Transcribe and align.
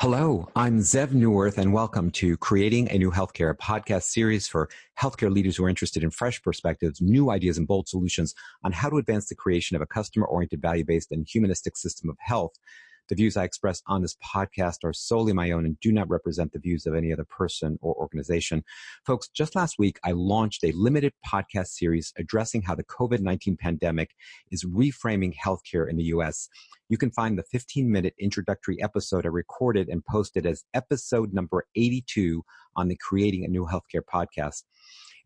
Hello, 0.00 0.48
I'm 0.56 0.78
Zev 0.78 1.08
Neuwirth, 1.08 1.58
and 1.58 1.74
welcome 1.74 2.10
to 2.12 2.38
Creating 2.38 2.90
a 2.90 2.96
New 2.96 3.10
Healthcare, 3.10 3.54
podcast 3.54 4.04
series 4.04 4.48
for 4.48 4.70
healthcare 4.98 5.30
leaders 5.30 5.58
who 5.58 5.64
are 5.64 5.68
interested 5.68 6.02
in 6.02 6.10
fresh 6.10 6.42
perspectives, 6.42 7.02
new 7.02 7.30
ideas, 7.30 7.58
and 7.58 7.68
bold 7.68 7.86
solutions 7.86 8.34
on 8.64 8.72
how 8.72 8.88
to 8.88 8.96
advance 8.96 9.28
the 9.28 9.34
creation 9.34 9.76
of 9.76 9.82
a 9.82 9.86
customer 9.86 10.24
oriented, 10.24 10.62
value 10.62 10.86
based, 10.86 11.12
and 11.12 11.28
humanistic 11.28 11.76
system 11.76 12.08
of 12.08 12.16
health. 12.18 12.52
The 13.10 13.16
views 13.16 13.36
I 13.36 13.42
express 13.42 13.82
on 13.88 14.02
this 14.02 14.16
podcast 14.24 14.84
are 14.84 14.92
solely 14.92 15.32
my 15.32 15.50
own 15.50 15.66
and 15.66 15.78
do 15.80 15.90
not 15.90 16.08
represent 16.08 16.52
the 16.52 16.60
views 16.60 16.86
of 16.86 16.94
any 16.94 17.12
other 17.12 17.24
person 17.24 17.76
or 17.82 17.92
organization. 17.96 18.62
Folks, 19.04 19.26
just 19.26 19.56
last 19.56 19.80
week, 19.80 19.98
I 20.04 20.12
launched 20.12 20.62
a 20.62 20.70
limited 20.70 21.12
podcast 21.26 21.70
series 21.70 22.12
addressing 22.16 22.62
how 22.62 22.76
the 22.76 22.84
COVID 22.84 23.18
19 23.18 23.56
pandemic 23.56 24.12
is 24.52 24.64
reframing 24.64 25.34
healthcare 25.34 25.90
in 25.90 25.96
the 25.96 26.04
U.S. 26.04 26.48
You 26.88 26.98
can 26.98 27.10
find 27.10 27.36
the 27.36 27.42
15 27.42 27.90
minute 27.90 28.14
introductory 28.16 28.80
episode 28.80 29.26
I 29.26 29.30
recorded 29.30 29.88
and 29.88 30.04
posted 30.04 30.46
as 30.46 30.62
episode 30.72 31.34
number 31.34 31.66
82 31.74 32.44
on 32.76 32.86
the 32.86 32.96
Creating 32.96 33.44
a 33.44 33.48
New 33.48 33.66
Healthcare 33.66 34.02
podcast. 34.08 34.62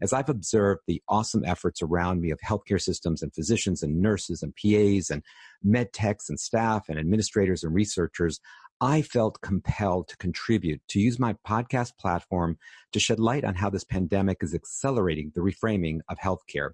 As 0.03 0.13
I've 0.13 0.29
observed 0.29 0.83
the 0.87 1.03
awesome 1.09 1.45
efforts 1.45 1.83
around 1.83 2.21
me 2.21 2.31
of 2.31 2.41
healthcare 2.41 2.81
systems 2.81 3.23
and 3.23 3.35
physicians 3.35 3.83
and 3.83 4.01
nurses 4.01 4.43
and 4.43 4.55
PAs 4.57 5.11
and 5.11 5.23
med 5.63 5.93
techs 5.93 6.29
and 6.29 6.39
staff 6.39 6.89
and 6.89 6.99
administrators 6.99 7.63
and 7.65 7.75
researchers, 7.75 8.41
I 8.81 9.03
felt 9.03 9.41
compelled 9.41 10.09
to 10.09 10.17
contribute, 10.17 10.81
to 10.89 11.01
use 11.01 11.19
my 11.19 11.37
podcast 11.47 11.97
platform 11.99 12.59
to 12.93 13.01
shed 13.01 13.21
light 13.21 13.45
on 13.45 13.55
how 13.55 13.71
this 13.71 13.85
pandemic 13.85 14.39
is 14.43 14.55
accelerating 14.55 15.33
the 15.35 15.41
reframing 15.41 16.01
of 16.09 16.19
healthcare. 16.19 16.71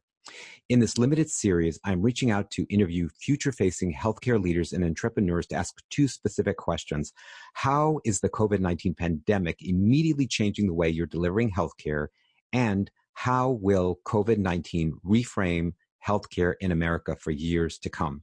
In 0.68 0.80
this 0.80 0.98
limited 0.98 1.30
series, 1.30 1.78
I'm 1.84 2.02
reaching 2.02 2.30
out 2.30 2.50
to 2.52 2.66
interview 2.68 3.08
future 3.20 3.52
facing 3.52 3.94
healthcare 3.94 4.40
leaders 4.40 4.72
and 4.72 4.84
entrepreneurs 4.84 5.46
to 5.48 5.56
ask 5.56 5.74
two 5.90 6.08
specific 6.08 6.56
questions. 6.56 7.12
How 7.54 8.00
is 8.04 8.20
the 8.20 8.28
COVID 8.28 8.60
19 8.60 8.94
pandemic 8.94 9.56
immediately 9.60 10.26
changing 10.26 10.66
the 10.66 10.74
way 10.74 10.88
you're 10.88 11.06
delivering 11.06 11.50
healthcare? 11.50 12.08
And 12.52 12.90
how 13.14 13.50
will 13.50 13.98
COVID 14.04 14.38
19 14.38 14.98
reframe 15.04 15.72
healthcare 16.06 16.54
in 16.60 16.72
America 16.72 17.16
for 17.16 17.30
years 17.30 17.78
to 17.78 17.90
come? 17.90 18.22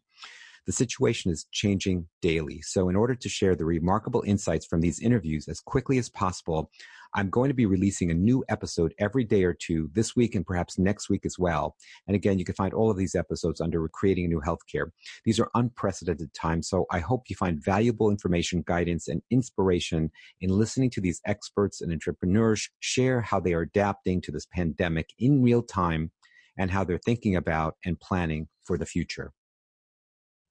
The 0.67 0.73
situation 0.73 1.31
is 1.31 1.47
changing 1.53 2.07
daily. 2.21 2.61
So, 2.61 2.89
in 2.89 2.97
order 2.97 3.15
to 3.15 3.29
share 3.29 3.55
the 3.55 3.63
remarkable 3.63 4.21
insights 4.27 4.65
from 4.65 4.81
these 4.81 4.99
interviews 4.99 5.47
as 5.47 5.61
quickly 5.61 5.97
as 5.97 6.09
possible, 6.09 6.69
I'm 7.15 7.29
going 7.29 7.47
to 7.47 7.53
be 7.53 7.65
releasing 7.65 8.11
a 8.11 8.13
new 8.13 8.43
episode 8.49 8.93
every 8.99 9.23
day 9.23 9.45
or 9.45 9.53
two 9.53 9.89
this 9.93 10.13
week 10.13 10.35
and 10.35 10.45
perhaps 10.45 10.77
next 10.77 11.09
week 11.09 11.25
as 11.25 11.39
well. 11.39 11.77
And 12.05 12.15
again, 12.15 12.37
you 12.37 12.43
can 12.43 12.53
find 12.53 12.73
all 12.73 12.91
of 12.91 12.97
these 12.97 13.15
episodes 13.15 13.61
under 13.61 13.87
Creating 13.87 14.25
a 14.25 14.27
New 14.27 14.41
Healthcare. 14.41 14.91
These 15.23 15.39
are 15.39 15.49
unprecedented 15.55 16.33
times, 16.33 16.67
so 16.67 16.85
I 16.91 16.99
hope 16.99 17.29
you 17.29 17.37
find 17.37 17.63
valuable 17.63 18.09
information, 18.09 18.61
guidance, 18.67 19.07
and 19.07 19.21
inspiration 19.31 20.11
in 20.41 20.49
listening 20.49 20.89
to 20.91 21.01
these 21.01 21.21
experts 21.25 21.79
and 21.79 21.93
entrepreneurs 21.93 22.69
share 22.81 23.21
how 23.21 23.39
they 23.39 23.53
are 23.53 23.61
adapting 23.61 24.19
to 24.21 24.33
this 24.33 24.45
pandemic 24.45 25.11
in 25.17 25.41
real 25.41 25.63
time 25.63 26.11
and 26.57 26.71
how 26.71 26.83
they're 26.83 26.99
thinking 27.05 27.37
about 27.37 27.75
and 27.85 27.99
planning 28.01 28.49
for 28.65 28.77
the 28.77 28.85
future. 28.85 29.31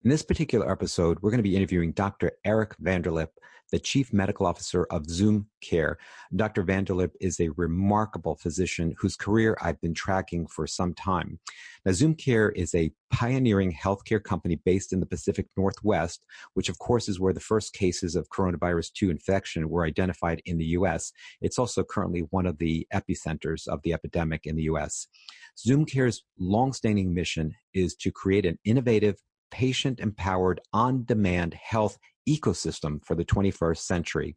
In 0.07 0.11
this 0.11 0.23
particular 0.23 0.71
episode, 0.71 1.19
we're 1.21 1.33
going 1.33 1.39
to 1.39 1.51
be 1.51 1.57
interviewing 1.57 1.91
Dr. 1.91 2.31
Eric 2.45 2.77
Vanderlip, 2.81 3.31
the 3.73 3.81
Chief 3.81 4.13
Medical 4.13 4.47
Officer 4.47 4.87
of 4.93 5.11
Zoom 5.11 5.48
Care. 5.61 5.98
Dr. 6.37 6.63
Vanderlip 6.63 7.11
is 7.21 7.41
a 7.41 7.48
remarkable 7.57 8.37
physician 8.37 8.95
whose 9.01 9.17
career 9.17 9.59
I've 9.61 9.81
been 9.81 9.95
tracking 9.95 10.47
for 10.47 10.69
some 10.69 10.95
time. 10.95 11.41
Now, 11.85 11.91
Zoom 11.91 12.15
Care 12.15 12.51
is 12.51 12.73
a 12.73 12.93
pioneering 13.11 13.73
healthcare 13.73 14.23
company 14.23 14.61
based 14.65 14.93
in 14.93 15.01
the 15.01 15.07
Pacific 15.07 15.48
Northwest, 15.57 16.25
which 16.55 16.69
of 16.69 16.79
course 16.79 17.09
is 17.09 17.19
where 17.19 17.33
the 17.33 17.41
first 17.41 17.73
cases 17.73 18.15
of 18.15 18.29
coronavirus 18.29 18.93
2 18.93 19.11
infection 19.11 19.69
were 19.69 19.85
identified 19.85 20.41
in 20.47 20.57
the 20.57 20.67
US. 20.67 21.11
It's 21.41 21.59
also 21.59 21.83
currently 21.83 22.20
one 22.31 22.47
of 22.47 22.59
the 22.59 22.87
epicenters 22.95 23.67
of 23.67 23.81
the 23.83 23.93
epidemic 23.93 24.47
in 24.47 24.55
the 24.55 24.69
US. 24.70 25.09
Zoom 25.59 25.85
Care's 25.85 26.23
longstanding 26.39 27.13
mission 27.13 27.55
is 27.75 27.97
to 27.97 28.13
create 28.13 28.47
an 28.47 28.59
innovative 28.64 29.17
patient 29.51 30.01
empowered 30.01 30.61
on 30.73 31.05
demand 31.05 31.55
health 31.55 31.98
ecosystem 32.29 33.05
for 33.05 33.14
the 33.14 33.24
21st 33.24 33.79
century. 33.79 34.36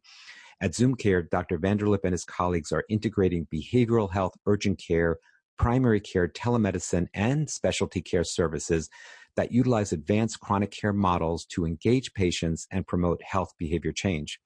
At 0.60 0.74
Zoom 0.74 0.94
Care, 0.94 1.22
Dr. 1.22 1.58
Vanderlip 1.58 2.04
and 2.04 2.12
his 2.12 2.24
colleagues 2.24 2.70
are 2.70 2.84
integrating 2.88 3.46
behavioral 3.52 4.12
health, 4.12 4.32
urgent 4.46 4.78
care, 4.78 5.18
primary 5.58 6.00
care, 6.00 6.28
telemedicine, 6.28 7.06
and 7.14 7.48
specialty 7.48 8.02
care 8.02 8.24
services 8.24 8.88
that 9.36 9.52
utilize 9.52 9.92
advanced 9.92 10.40
chronic 10.40 10.70
care 10.70 10.92
models 10.92 11.44
to 11.46 11.64
engage 11.64 12.12
patients 12.12 12.66
and 12.70 12.86
promote 12.86 13.22
health 13.22 13.52
behavior 13.58 13.92
change. 13.92 14.40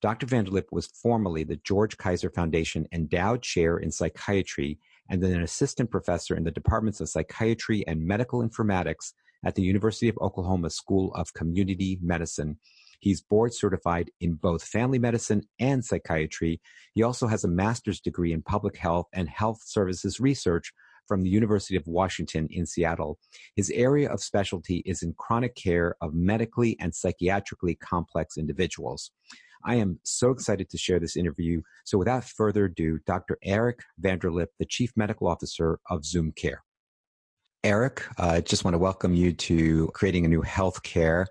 Dr. 0.00 0.26
Vanderlip 0.26 0.66
was 0.70 0.86
formerly 0.86 1.44
the 1.44 1.60
George 1.64 1.96
Kaiser 1.96 2.30
Foundation 2.30 2.86
Endowed 2.92 3.42
Chair 3.42 3.78
in 3.78 3.90
Psychiatry 3.90 4.78
and 5.10 5.22
then 5.22 5.32
an 5.32 5.42
assistant 5.42 5.90
professor 5.90 6.36
in 6.36 6.44
the 6.44 6.50
departments 6.50 7.00
of 7.00 7.08
psychiatry 7.08 7.84
and 7.86 8.06
medical 8.06 8.46
informatics 8.46 9.12
at 9.44 9.54
the 9.54 9.62
University 9.62 10.08
of 10.08 10.18
Oklahoma 10.18 10.70
School 10.70 11.12
of 11.14 11.34
Community 11.34 11.98
Medicine. 12.02 12.58
He's 13.00 13.20
board 13.20 13.54
certified 13.54 14.10
in 14.20 14.34
both 14.34 14.64
family 14.64 14.98
medicine 14.98 15.42
and 15.60 15.84
psychiatry. 15.84 16.60
He 16.94 17.02
also 17.02 17.28
has 17.28 17.44
a 17.44 17.48
master's 17.48 18.00
degree 18.00 18.32
in 18.32 18.42
public 18.42 18.76
health 18.76 19.06
and 19.12 19.28
health 19.28 19.60
services 19.64 20.18
research 20.18 20.72
from 21.06 21.22
the 21.22 21.30
University 21.30 21.76
of 21.76 21.86
Washington 21.86 22.48
in 22.50 22.66
Seattle. 22.66 23.18
His 23.56 23.70
area 23.70 24.10
of 24.10 24.20
specialty 24.20 24.82
is 24.84 25.02
in 25.02 25.14
chronic 25.16 25.54
care 25.54 25.96
of 26.02 26.12
medically 26.12 26.76
and 26.80 26.92
psychiatrically 26.92 27.78
complex 27.78 28.36
individuals. 28.36 29.10
I 29.64 29.76
am 29.76 29.98
so 30.04 30.30
excited 30.30 30.68
to 30.70 30.78
share 30.78 31.00
this 31.00 31.16
interview. 31.16 31.62
So 31.84 31.98
without 31.98 32.24
further 32.24 32.66
ado, 32.66 32.98
Dr. 33.06 33.38
Eric 33.42 33.80
Vanderlip, 34.00 34.48
the 34.58 34.66
Chief 34.66 34.92
Medical 34.96 35.26
Officer 35.26 35.80
of 35.90 36.04
Zoom 36.04 36.32
Care. 36.32 36.62
Eric, 37.64 38.04
uh, 38.20 38.26
I 38.28 38.40
just 38.40 38.64
want 38.64 38.74
to 38.74 38.78
welcome 38.78 39.14
you 39.14 39.32
to 39.32 39.88
creating 39.88 40.24
a 40.24 40.28
new 40.28 40.42
healthcare. 40.42 41.26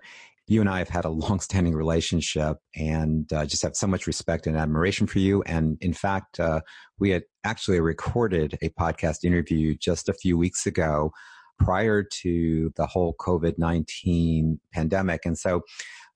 You 0.46 0.60
and 0.60 0.68
I 0.68 0.78
have 0.78 0.90
had 0.90 1.06
a 1.06 1.08
long-standing 1.26 1.74
relationship, 1.74 2.58
and 2.76 3.32
uh, 3.32 3.46
just 3.46 3.62
have 3.62 3.74
so 3.74 3.86
much 3.86 4.06
respect 4.06 4.46
and 4.46 4.56
admiration 4.56 5.06
for 5.06 5.20
you. 5.20 5.42
And 5.42 5.78
in 5.80 5.94
fact, 5.94 6.38
uh, 6.38 6.60
we 6.98 7.10
had 7.10 7.22
actually 7.44 7.80
recorded 7.80 8.58
a 8.60 8.68
podcast 8.70 9.24
interview 9.24 9.74
just 9.74 10.08
a 10.10 10.14
few 10.14 10.36
weeks 10.36 10.66
ago, 10.66 11.12
prior 11.58 12.02
to 12.02 12.72
the 12.76 12.86
whole 12.86 13.14
COVID 13.18 13.56
nineteen 13.56 14.60
pandemic, 14.72 15.24
and 15.24 15.38
so 15.38 15.62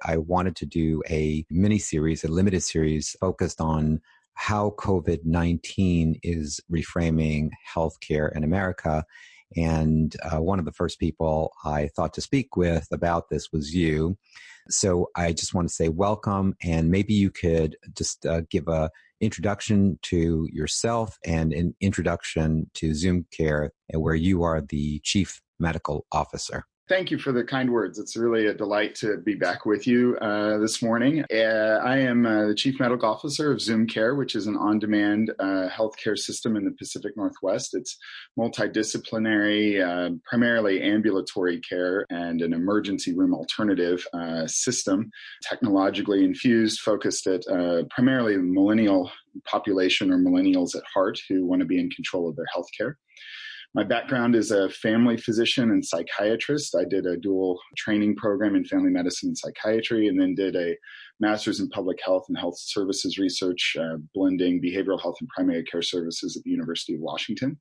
I 0.04 0.18
wanted 0.18 0.56
to 0.56 0.66
do 0.66 1.02
a 1.08 1.46
mini 1.50 1.78
series, 1.78 2.22
a 2.22 2.28
limited 2.28 2.62
series, 2.62 3.16
focused 3.18 3.62
on 3.62 4.00
how 4.34 4.74
COVID 4.78 5.20
nineteen 5.24 6.16
is 6.22 6.60
reframing 6.70 7.48
healthcare 7.74 8.30
in 8.36 8.44
America 8.44 9.04
and 9.56 10.14
uh, 10.22 10.40
one 10.40 10.58
of 10.58 10.64
the 10.64 10.72
first 10.72 10.98
people 10.98 11.52
I 11.64 11.88
thought 11.88 12.14
to 12.14 12.20
speak 12.20 12.56
with 12.56 12.88
about 12.92 13.28
this 13.30 13.52
was 13.52 13.74
you. 13.74 14.16
So 14.68 15.08
I 15.16 15.32
just 15.32 15.54
want 15.54 15.68
to 15.68 15.74
say 15.74 15.88
welcome, 15.88 16.54
and 16.62 16.90
maybe 16.90 17.14
you 17.14 17.30
could 17.30 17.76
just 17.96 18.24
uh, 18.24 18.42
give 18.50 18.68
a 18.68 18.90
introduction 19.20 19.98
to 20.02 20.48
yourself 20.52 21.18
and 21.24 21.52
an 21.52 21.74
introduction 21.80 22.70
to 22.74 22.94
Zoom 22.94 23.26
Care, 23.36 23.72
where 23.92 24.14
you 24.14 24.42
are 24.42 24.60
the 24.60 25.00
chief 25.04 25.40
medical 25.58 26.06
officer. 26.12 26.64
Thank 26.92 27.10
you 27.10 27.16
for 27.16 27.32
the 27.32 27.42
kind 27.42 27.72
words. 27.72 27.98
It's 27.98 28.18
really 28.18 28.48
a 28.48 28.54
delight 28.54 28.94
to 28.96 29.16
be 29.16 29.34
back 29.34 29.64
with 29.64 29.86
you 29.86 30.14
uh, 30.20 30.58
this 30.58 30.82
morning. 30.82 31.24
Uh, 31.32 31.80
I 31.82 31.96
am 31.96 32.26
uh, 32.26 32.48
the 32.48 32.54
Chief 32.54 32.78
Medical 32.78 33.08
Officer 33.08 33.50
of 33.50 33.62
Zoom 33.62 33.86
Care, 33.86 34.14
which 34.14 34.34
is 34.34 34.46
an 34.46 34.58
on 34.58 34.78
demand 34.78 35.32
uh, 35.38 35.70
healthcare 35.70 36.18
system 36.18 36.54
in 36.54 36.66
the 36.66 36.72
Pacific 36.72 37.16
Northwest. 37.16 37.70
It's 37.72 37.96
multidisciplinary, 38.38 39.80
uh, 39.80 40.16
primarily 40.26 40.82
ambulatory 40.82 41.60
care 41.60 42.04
and 42.10 42.42
an 42.42 42.52
emergency 42.52 43.14
room 43.14 43.32
alternative 43.32 44.06
uh, 44.12 44.46
system, 44.46 45.10
technologically 45.48 46.22
infused, 46.22 46.80
focused 46.80 47.26
at 47.26 47.40
primarily 47.88 48.36
millennial 48.36 49.10
population 49.46 50.12
or 50.12 50.18
millennials 50.18 50.76
at 50.76 50.82
heart 50.92 51.18
who 51.26 51.46
want 51.46 51.60
to 51.60 51.66
be 51.66 51.80
in 51.80 51.88
control 51.88 52.28
of 52.28 52.36
their 52.36 52.44
healthcare. 52.54 52.96
My 53.74 53.84
background 53.84 54.36
is 54.36 54.50
a 54.50 54.68
family 54.68 55.16
physician 55.16 55.70
and 55.70 55.84
psychiatrist. 55.84 56.74
I 56.74 56.84
did 56.84 57.06
a 57.06 57.16
dual 57.16 57.58
training 57.76 58.16
program 58.16 58.54
in 58.54 58.66
family 58.66 58.90
medicine 58.90 59.30
and 59.30 59.38
psychiatry, 59.38 60.08
and 60.08 60.20
then 60.20 60.34
did 60.34 60.56
a 60.56 60.76
master's 61.20 61.60
in 61.60 61.70
public 61.70 61.98
health 62.04 62.26
and 62.28 62.36
health 62.36 62.58
services 62.58 63.16
research, 63.18 63.76
uh, 63.80 63.96
blending 64.14 64.60
behavioral 64.60 65.00
health 65.00 65.16
and 65.20 65.28
primary 65.30 65.64
care 65.64 65.80
services 65.80 66.36
at 66.36 66.42
the 66.42 66.50
University 66.50 66.94
of 66.94 67.00
Washington. 67.00 67.58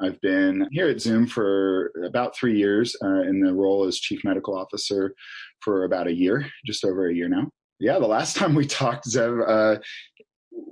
I've 0.00 0.20
been 0.22 0.66
here 0.72 0.88
at 0.88 1.00
Zoom 1.00 1.26
for 1.26 1.92
about 2.04 2.34
three 2.34 2.56
years 2.58 2.96
uh, 3.04 3.22
in 3.22 3.40
the 3.40 3.52
role 3.52 3.84
as 3.84 3.98
chief 3.98 4.24
medical 4.24 4.56
officer 4.56 5.14
for 5.60 5.84
about 5.84 6.06
a 6.06 6.14
year, 6.14 6.46
just 6.66 6.84
over 6.84 7.08
a 7.08 7.14
year 7.14 7.28
now. 7.28 7.50
Yeah, 7.80 7.98
the 7.98 8.06
last 8.06 8.36
time 8.38 8.54
we 8.54 8.66
talked, 8.66 9.06
Zev, 9.06 9.44
uh, 9.46 9.80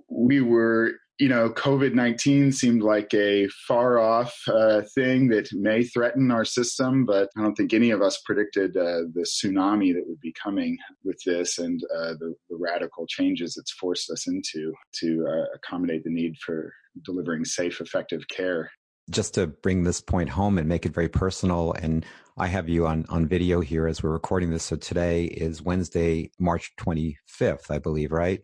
we 0.09 0.41
were 0.41 0.93
you 1.19 1.29
know, 1.29 1.51
COVID 1.51 1.95
19 1.95 2.53
seemed 2.53 2.83
like 2.83 3.13
a 3.15 3.47
far 3.69 3.99
off 3.99 4.35
uh, 4.49 4.83
thing 4.95 5.29
that 5.29 5.53
may 5.53 5.85
threaten 5.85 6.31
our 6.31 6.45
system, 6.45 7.05
but 7.05 7.29
I 7.37 7.43
don't 7.43 7.55
think 7.55 7.73
any 7.73 7.91
of 7.91 8.03
us 8.03 8.21
predicted 8.25 8.77
uh, 8.77 9.05
the 9.13 9.27
tsunami 9.27 9.93
that 9.95 10.05
would 10.07 10.21
be 10.21 10.35
coming 10.43 10.79
with 11.05 11.21
this 11.25 11.59
and 11.59 11.81
uh, 11.95 12.15
the, 12.19 12.35
the, 12.49 12.57
radical 12.57 13.07
changes 13.07 13.57
it's 13.57 13.73
forced 13.73 14.11
us 14.11 14.27
into 14.27 14.73
to 15.01 15.27
uh, 15.29 15.45
accommodate 15.55 16.05
the 16.05 16.11
need 16.11 16.37
for 16.39 16.73
delivering 17.05 17.45
safe, 17.45 17.81
effective 17.81 18.27
care. 18.29 18.71
Just 19.11 19.35
to 19.35 19.49
bring 19.49 19.83
this 19.83 20.01
point 20.01 20.31
home 20.31 20.59
and 20.59 20.69
make 20.69 20.87
it 20.87 20.95
very 20.95 21.09
personal, 21.09 21.73
and 21.73 22.07
I 22.39 22.47
have 22.47 22.69
you 22.69 22.87
on, 22.87 23.05
on 23.09 23.27
video 23.27 23.61
here 23.61 23.87
as 23.87 24.03
we're 24.03 24.11
recording 24.11 24.51
this. 24.51 24.65
So 24.65 24.77
today 24.77 25.25
is 25.25 25.61
Wednesday, 25.61 26.31
March 26.39 26.73
25th, 26.81 27.71
I 27.71 27.79
believe, 27.79 28.13
right? 28.13 28.43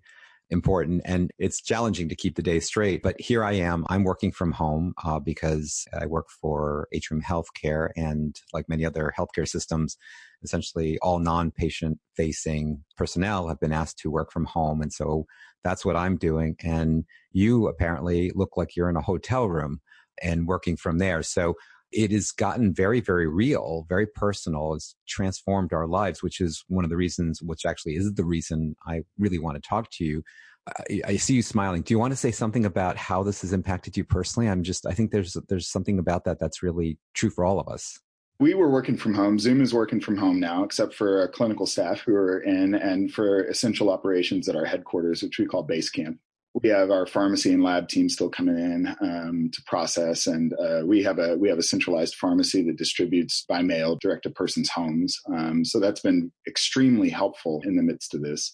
Important 0.51 1.03
and 1.05 1.31
it's 1.39 1.61
challenging 1.61 2.09
to 2.09 2.17
keep 2.17 2.37
the 2.37 2.43
day 2.43 2.61
straight. 2.61 3.03
But 3.03 3.21
here 3.21 3.45
I 3.45 3.53
am. 3.53 3.85
I'm 3.89 4.05
working 4.05 4.33
from 4.33 4.53
home 4.53 4.95
uh, 5.05 5.19
because 5.19 5.85
I 5.99 6.07
work 6.07 6.29
for 6.41 6.89
Atrium 6.93 7.23
Healthcare 7.23 7.91
and 7.97 8.35
like 8.53 8.69
many 8.69 8.85
other 8.85 9.13
healthcare 9.17 9.47
systems, 9.47 9.97
essentially 10.43 10.99
all 11.01 11.19
non-patient 11.19 11.99
facing 12.17 12.85
personnel 12.97 13.49
have 13.49 13.61
been 13.61 13.73
asked 13.73 13.99
to 14.01 14.11
work 14.11 14.33
from 14.33 14.47
home. 14.47 14.81
And 14.81 14.93
so 14.93 15.27
that's 15.65 15.85
what 15.85 15.97
I'm 15.97 16.17
doing. 16.17 16.57
And 16.63 17.05
you 17.33 17.69
apparently 17.69 18.33
look 18.35 18.57
like 18.57 18.75
you're 18.75 18.91
in 18.91 18.97
a 18.97 19.03
hotel 19.03 19.49
room 19.49 19.81
and 20.23 20.47
working 20.47 20.77
from 20.77 20.99
there. 20.99 21.23
So 21.23 21.55
it 21.93 22.11
has 22.11 22.31
gotten 22.33 22.73
very, 22.75 23.01
very 23.01 23.27
real, 23.27 23.87
very 23.89 24.07
personal. 24.07 24.75
It's 24.75 24.95
transformed 25.07 25.73
our 25.73 25.87
lives, 25.87 26.23
which 26.23 26.41
is 26.41 26.65
one 26.69 26.85
of 26.85 26.91
the 26.91 26.97
reasons, 26.97 27.43
which 27.43 27.65
actually 27.65 27.97
is 27.97 28.13
the 28.15 28.25
reason 28.25 28.77
I 28.87 29.03
really 29.19 29.39
want 29.39 29.63
to 29.63 29.69
talk 29.69 29.91
to 29.93 30.05
you. 30.05 30.23
I, 30.69 31.01
I, 31.07 31.17
see 31.17 31.35
you 31.35 31.43
smiling. 31.43 31.81
Do 31.81 31.95
you 31.95 31.99
want 31.99 32.13
to 32.13 32.17
say 32.17 32.31
something 32.31 32.67
about 32.67 32.99
how 32.99 33.23
this 33.23 33.41
has 33.41 33.55
impacted 33.55 33.97
you 33.97 34.05
personally? 34.05 34.51
I'm 34.51 34.63
just, 34.63 34.87
I 34.87 34.93
think 34.93 35.13
there's, 35.13 35.35
there's 35.49 35.67
something 35.67 35.99
about 35.99 36.25
that 36.25 36.39
that's 36.39 36.63
really 36.63 36.99
true 37.15 37.31
for 37.31 37.47
all 37.47 37.59
of 37.59 37.69
us. 37.69 37.99
We 38.39 38.53
were 38.53 38.71
working 38.71 38.97
from 38.97 39.15
home. 39.15 39.39
Zoom 39.39 39.63
is 39.63 39.73
working 39.73 40.01
from 40.01 40.19
home 40.19 40.39
now, 40.39 40.65
except 40.65 40.95
for 40.95 41.21
our 41.21 41.29
clinical 41.29 41.67
staff 41.67 42.01
who 42.01 42.15
are 42.15 42.41
in 42.41 42.75
and 42.75 43.11
for 43.11 43.45
essential 43.45 43.91
operations 43.91 44.49
at 44.49 44.57
our 44.57 44.67
headquarters, 44.67 45.23
which 45.23 45.39
we 45.39 45.47
call 45.47 45.63
base 45.63 45.91
camp 45.91 46.19
we 46.63 46.69
have 46.69 46.91
our 46.91 47.07
pharmacy 47.07 47.53
and 47.53 47.63
lab 47.63 47.89
team 47.89 48.09
still 48.09 48.29
coming 48.29 48.59
in 48.59 48.89
um, 49.01 49.51
to 49.53 49.63
process, 49.67 50.27
and 50.27 50.53
uh, 50.55 50.83
we 50.85 51.03
have 51.03 51.19
a 51.19 51.37
we 51.37 51.49
have 51.49 51.59
a 51.59 51.63
centralized 51.63 52.15
pharmacy 52.17 52.63
that 52.65 52.77
distributes 52.77 53.45
by 53.49 53.63
mail 53.63 53.97
direct 54.01 54.25
to 54.25 54.31
persons' 54.31 54.71
homes. 54.71 55.19
Um, 55.33 55.65
so 55.65 55.79
that's 55.79 56.01
been 56.01 56.33
extremely 56.47 57.09
helpful 57.09 57.63
in 57.65 57.77
the 57.77 57.83
midst 57.83 58.15
of 58.15 58.23
this. 58.23 58.53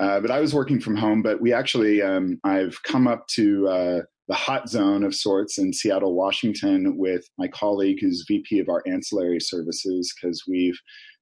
Uh, 0.00 0.20
but 0.20 0.30
I 0.30 0.40
was 0.40 0.54
working 0.54 0.80
from 0.80 0.96
home, 0.96 1.22
but 1.22 1.40
we 1.40 1.52
actually 1.52 2.02
um, 2.02 2.38
I've 2.44 2.82
come 2.82 3.06
up 3.06 3.26
to 3.28 3.68
uh, 3.68 4.00
the 4.28 4.34
hot 4.34 4.68
zone 4.68 5.04
of 5.04 5.14
sorts 5.14 5.58
in 5.58 5.72
Seattle, 5.72 6.14
Washington, 6.14 6.96
with 6.96 7.24
my 7.38 7.48
colleague 7.48 7.98
who's 8.00 8.24
VP 8.26 8.58
of 8.58 8.68
our 8.68 8.82
ancillary 8.86 9.40
services 9.40 10.12
because 10.14 10.44
we've 10.48 10.78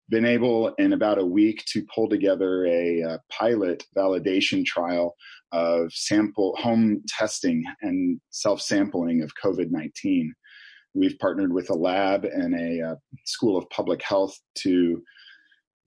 been 0.09 0.25
able 0.25 0.75
in 0.79 0.93
about 0.93 1.19
a 1.19 1.25
week 1.25 1.65
to 1.67 1.87
pull 1.95 2.09
together 2.09 2.67
a, 2.67 3.01
a 3.01 3.09
uh, 3.09 3.19
pilot 3.31 3.85
validation 3.97 4.65
trial 4.65 5.15
of 5.53 5.93
sample 5.93 6.57
home 6.59 7.03
testing 7.09 7.63
and 7.83 8.21
self 8.31 8.61
sampling 8.61 9.23
of 9.23 9.33
COVID 9.43 9.71
19. 9.71 10.33
We've 10.95 11.19
partnered 11.19 11.53
with 11.53 11.71
a 11.71 11.75
lab 11.75 12.25
and 12.25 12.55
a 12.55 12.91
uh, 12.91 12.95
school 13.25 13.57
of 13.57 13.69
public 13.71 14.03
health 14.03 14.39
to 14.59 15.03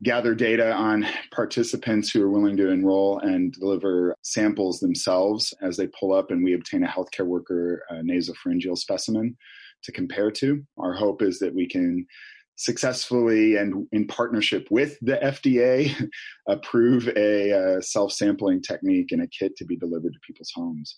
gather 0.04 0.36
data 0.36 0.74
on 0.74 1.08
participants 1.32 2.12
who 2.12 2.22
are 2.24 2.30
willing 2.30 2.58
to 2.58 2.70
enroll 2.70 3.20
and 3.20 3.54
deliver 3.54 4.16
samples 4.24 4.80
themselves 4.80 5.54
as 5.62 5.78
they 5.78 5.88
pull 6.00 6.14
up, 6.14 6.32
and 6.32 6.44
we 6.44 6.54
obtain 6.54 6.84
a 6.84 6.88
healthcare 6.88 7.26
worker 7.26 7.84
nasopharyngeal 7.92 8.78
specimen 8.78 9.36
to 9.84 9.92
compare 9.92 10.32
to. 10.32 10.64
Our 10.78 10.94
hope 10.94 11.22
is 11.22 11.40
that 11.40 11.54
we 11.54 11.68
can 11.68 12.06
successfully 12.56 13.58
and 13.58 13.88
in 13.92 14.08
partnership 14.08 14.68
with 14.72 14.98
the 15.02 15.18
FDA 15.18 16.10
approve 16.50 17.08
a 17.16 17.52
uh, 17.52 17.82
self 17.82 18.14
sampling 18.14 18.62
technique 18.62 19.12
and 19.12 19.22
a 19.22 19.28
kit 19.28 19.56
to 19.58 19.66
be 19.66 19.76
delivered 19.76 20.14
to 20.14 20.20
people's 20.26 20.52
homes. 20.56 20.98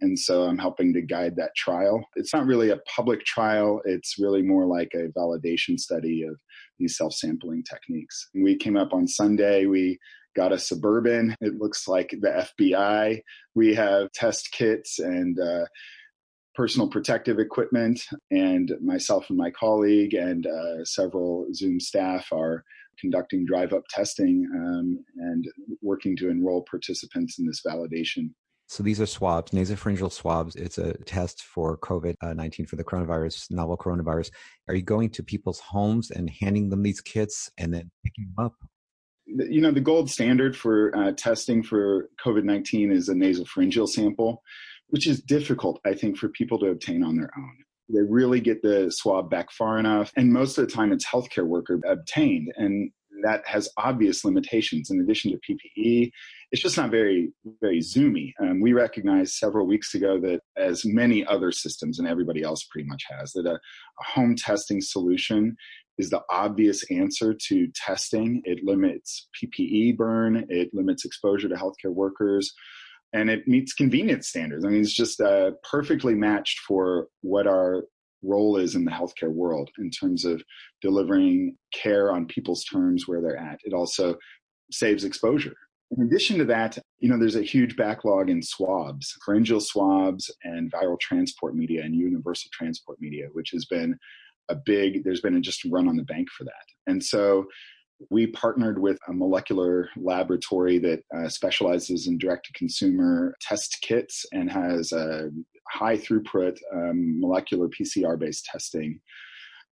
And 0.00 0.16
so 0.16 0.44
I'm 0.44 0.58
helping 0.58 0.92
to 0.94 1.02
guide 1.02 1.34
that 1.36 1.56
trial. 1.56 2.04
It's 2.14 2.32
not 2.32 2.46
really 2.46 2.70
a 2.70 2.78
public 2.94 3.24
trial, 3.24 3.80
it's 3.84 4.16
really 4.18 4.42
more 4.42 4.66
like 4.66 4.90
a 4.94 5.08
validation 5.18 5.78
study 5.78 6.22
of 6.22 6.36
these 6.78 6.96
self 6.96 7.14
sampling 7.14 7.64
techniques. 7.64 8.28
we 8.34 8.56
came 8.56 8.76
up 8.76 8.92
on 8.92 9.08
Sunday, 9.08 9.66
we 9.66 9.98
got 10.36 10.52
a 10.52 10.58
suburban. 10.58 11.34
It 11.40 11.58
looks 11.58 11.88
like 11.88 12.10
the 12.20 12.46
FBI. 12.60 13.20
We 13.56 13.74
have 13.74 14.12
test 14.12 14.52
kits 14.52 15.00
and 15.00 15.38
uh, 15.38 15.64
personal 16.58 16.88
protective 16.88 17.38
equipment, 17.38 18.00
and 18.32 18.72
myself 18.82 19.26
and 19.28 19.38
my 19.38 19.48
colleague 19.48 20.12
and 20.12 20.44
uh, 20.44 20.84
several 20.84 21.46
Zoom 21.54 21.78
staff 21.78 22.26
are 22.32 22.64
conducting 22.98 23.46
drive 23.46 23.72
up 23.72 23.84
testing 23.90 24.44
um, 24.56 24.98
and 25.18 25.44
working 25.82 26.16
to 26.16 26.28
enroll 26.28 26.66
participants 26.68 27.38
in 27.38 27.46
this 27.46 27.62
validation. 27.64 28.30
So 28.66 28.82
these 28.82 29.00
are 29.00 29.06
swabs, 29.06 29.52
nasopharyngeal 29.52 30.10
swabs. 30.10 30.56
It's 30.56 30.78
a 30.78 30.94
test 31.04 31.44
for 31.44 31.78
COVID 31.78 32.16
19 32.20 32.66
for 32.66 32.74
the 32.74 32.82
coronavirus, 32.82 33.52
novel 33.52 33.76
coronavirus. 33.76 34.32
Are 34.66 34.74
you 34.74 34.82
going 34.82 35.10
to 35.10 35.22
people's 35.22 35.60
homes 35.60 36.10
and 36.10 36.28
handing 36.28 36.70
them 36.70 36.82
these 36.82 37.00
kits 37.00 37.48
and 37.56 37.72
then 37.72 37.88
picking 38.04 38.32
them 38.34 38.46
up? 38.46 38.54
You 39.26 39.60
know, 39.60 39.70
the 39.70 39.80
gold 39.80 40.10
standard 40.10 40.56
for 40.56 40.92
uh, 40.96 41.12
testing 41.12 41.62
for 41.62 42.08
COVID 42.24 42.42
19 42.42 42.90
is 42.90 43.08
a 43.08 43.14
nasopharyngeal 43.14 43.88
sample 43.88 44.42
which 44.88 45.06
is 45.06 45.20
difficult, 45.20 45.80
I 45.84 45.94
think, 45.94 46.16
for 46.16 46.28
people 46.28 46.58
to 46.60 46.66
obtain 46.66 47.02
on 47.02 47.16
their 47.16 47.30
own. 47.36 47.56
They 47.90 48.02
really 48.02 48.40
get 48.40 48.62
the 48.62 48.90
swab 48.90 49.30
back 49.30 49.50
far 49.50 49.78
enough. 49.78 50.12
And 50.16 50.32
most 50.32 50.58
of 50.58 50.66
the 50.66 50.72
time, 50.72 50.92
it's 50.92 51.06
healthcare 51.06 51.46
worker 51.46 51.80
obtained. 51.86 52.52
And 52.56 52.90
that 53.22 53.46
has 53.46 53.68
obvious 53.76 54.24
limitations. 54.24 54.90
In 54.90 55.00
addition 55.00 55.32
to 55.32 55.38
PPE, 55.38 56.10
it's 56.52 56.62
just 56.62 56.76
not 56.76 56.90
very, 56.90 57.32
very 57.60 57.80
zoomy. 57.80 58.32
Um, 58.40 58.60
we 58.60 58.72
recognized 58.72 59.34
several 59.34 59.66
weeks 59.66 59.94
ago 59.94 60.20
that, 60.20 60.40
as 60.56 60.84
many 60.84 61.26
other 61.26 61.50
systems, 61.50 61.98
and 61.98 62.06
everybody 62.06 62.42
else 62.42 62.64
pretty 62.70 62.88
much 62.88 63.04
has, 63.08 63.32
that 63.32 63.46
a, 63.46 63.54
a 63.54 64.04
home 64.04 64.36
testing 64.36 64.80
solution 64.80 65.56
is 65.98 66.10
the 66.10 66.22
obvious 66.30 66.84
answer 66.90 67.34
to 67.48 67.68
testing. 67.74 68.40
It 68.44 68.60
limits 68.62 69.28
PPE 69.42 69.96
burn, 69.96 70.46
it 70.48 70.70
limits 70.72 71.04
exposure 71.04 71.48
to 71.48 71.56
healthcare 71.56 71.92
workers 71.92 72.52
and 73.12 73.30
it 73.30 73.48
meets 73.48 73.72
convenience 73.72 74.28
standards. 74.28 74.64
I 74.64 74.68
mean, 74.68 74.80
it's 74.80 74.92
just 74.92 75.20
uh, 75.20 75.52
perfectly 75.68 76.14
matched 76.14 76.60
for 76.60 77.08
what 77.22 77.46
our 77.46 77.84
role 78.22 78.56
is 78.56 78.74
in 78.74 78.84
the 78.84 78.90
healthcare 78.90 79.32
world 79.32 79.70
in 79.78 79.90
terms 79.90 80.24
of 80.24 80.42
delivering 80.82 81.56
care 81.72 82.12
on 82.12 82.26
people's 82.26 82.64
terms 82.64 83.06
where 83.06 83.20
they're 83.20 83.38
at. 83.38 83.60
It 83.64 83.72
also 83.72 84.16
saves 84.70 85.04
exposure. 85.04 85.54
In 85.96 86.02
addition 86.02 86.36
to 86.38 86.44
that, 86.46 86.76
you 86.98 87.08
know, 87.08 87.18
there's 87.18 87.36
a 87.36 87.42
huge 87.42 87.76
backlog 87.76 88.28
in 88.28 88.42
swabs, 88.42 89.16
pharyngeal 89.24 89.60
swabs 89.60 90.30
and 90.44 90.70
viral 90.70 91.00
transport 91.00 91.54
media 91.54 91.82
and 91.82 91.94
universal 91.94 92.50
transport 92.52 92.98
media, 93.00 93.28
which 93.32 93.50
has 93.52 93.64
been 93.64 93.96
a 94.50 94.56
big, 94.66 95.04
there's 95.04 95.22
been 95.22 95.36
a 95.36 95.40
just 95.40 95.64
run 95.70 95.88
on 95.88 95.96
the 95.96 96.04
bank 96.04 96.28
for 96.36 96.44
that. 96.44 96.52
And 96.86 97.02
so 97.02 97.46
we 98.10 98.26
partnered 98.28 98.78
with 98.78 98.98
a 99.08 99.12
molecular 99.12 99.88
laboratory 99.96 100.78
that 100.78 101.02
uh, 101.16 101.28
specializes 101.28 102.06
in 102.06 102.18
direct 102.18 102.46
to 102.46 102.52
consumer 102.52 103.34
test 103.40 103.78
kits 103.82 104.24
and 104.32 104.50
has 104.50 104.92
a 104.92 105.30
high 105.70 105.96
throughput 105.96 106.58
um, 106.72 107.20
molecular 107.20 107.68
PCR 107.68 108.18
based 108.18 108.44
testing. 108.44 109.00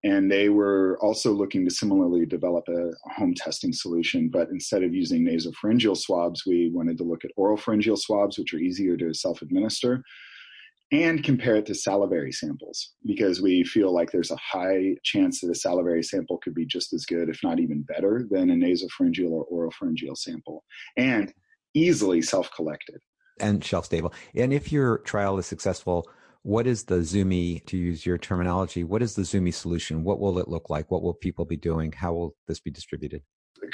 And 0.04 0.30
they 0.30 0.50
were 0.50 0.98
also 1.00 1.32
looking 1.32 1.64
to 1.64 1.74
similarly 1.74 2.26
develop 2.26 2.68
a 2.68 2.90
home 3.12 3.34
testing 3.34 3.72
solution, 3.72 4.28
but 4.28 4.50
instead 4.50 4.82
of 4.82 4.94
using 4.94 5.24
nasopharyngeal 5.24 5.96
swabs, 5.96 6.44
we 6.46 6.70
wanted 6.70 6.98
to 6.98 7.04
look 7.04 7.24
at 7.24 7.32
oral 7.36 7.56
pharyngeal 7.56 7.96
swabs, 7.96 8.38
which 8.38 8.52
are 8.54 8.58
easier 8.58 8.96
to 8.96 9.14
self 9.14 9.42
administer 9.42 10.02
and 10.92 11.24
compare 11.24 11.56
it 11.56 11.66
to 11.66 11.74
salivary 11.74 12.30
samples 12.32 12.92
because 13.04 13.42
we 13.42 13.64
feel 13.64 13.92
like 13.92 14.12
there's 14.12 14.30
a 14.30 14.36
high 14.36 14.94
chance 15.02 15.40
that 15.40 15.50
a 15.50 15.54
salivary 15.54 16.02
sample 16.02 16.38
could 16.38 16.54
be 16.54 16.64
just 16.64 16.92
as 16.92 17.04
good, 17.04 17.28
if 17.28 17.40
not 17.42 17.58
even 17.58 17.82
better, 17.82 18.24
than 18.30 18.50
a 18.50 18.54
nasopharyngeal 18.54 19.30
or 19.30 19.46
oropharyngeal 19.50 20.16
sample 20.16 20.64
and 20.96 21.32
easily 21.74 22.22
self 22.22 22.50
collected. 22.54 23.00
And 23.40 23.62
shelf 23.64 23.86
stable. 23.86 24.14
And 24.34 24.52
if 24.52 24.72
your 24.72 24.98
trial 24.98 25.38
is 25.38 25.46
successful, 25.46 26.08
what 26.42 26.66
is 26.66 26.84
the 26.84 26.96
Zoomy, 26.96 27.66
to 27.66 27.76
use 27.76 28.06
your 28.06 28.18
terminology, 28.18 28.84
what 28.84 29.02
is 29.02 29.16
the 29.16 29.22
Zoomy 29.22 29.52
solution? 29.52 30.04
What 30.04 30.20
will 30.20 30.38
it 30.38 30.48
look 30.48 30.70
like? 30.70 30.90
What 30.90 31.02
will 31.02 31.14
people 31.14 31.44
be 31.44 31.56
doing? 31.56 31.90
How 31.90 32.12
will 32.12 32.36
this 32.46 32.60
be 32.60 32.70
distributed? 32.70 33.22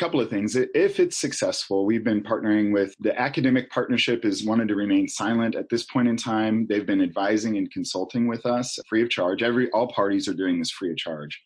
Couple 0.02 0.20
of 0.20 0.28
things. 0.28 0.56
If 0.56 0.98
it's 0.98 1.16
successful, 1.16 1.86
we've 1.86 2.02
been 2.02 2.24
partnering 2.24 2.72
with 2.72 2.92
the 2.98 3.16
academic 3.16 3.70
partnership 3.70 4.24
is 4.24 4.44
wanted 4.44 4.66
to 4.66 4.74
remain 4.74 5.06
silent 5.06 5.54
at 5.54 5.68
this 5.68 5.84
point 5.84 6.08
in 6.08 6.16
time. 6.16 6.66
They've 6.68 6.84
been 6.84 7.00
advising 7.00 7.56
and 7.56 7.70
consulting 7.70 8.26
with 8.26 8.44
us 8.44 8.80
free 8.88 9.02
of 9.04 9.10
charge. 9.10 9.44
Every 9.44 9.70
all 9.70 9.86
parties 9.86 10.26
are 10.26 10.34
doing 10.34 10.58
this 10.58 10.72
free 10.72 10.90
of 10.90 10.96
charge. 10.96 11.40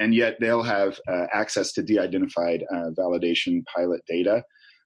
And 0.00 0.12
yet 0.16 0.36
they'll 0.40 0.64
have 0.64 0.98
uh, 1.06 1.26
access 1.32 1.70
to 1.74 1.82
de-identified 1.84 2.64
uh, 2.74 2.90
validation 2.98 3.62
pilot 3.72 4.00
data 4.08 4.42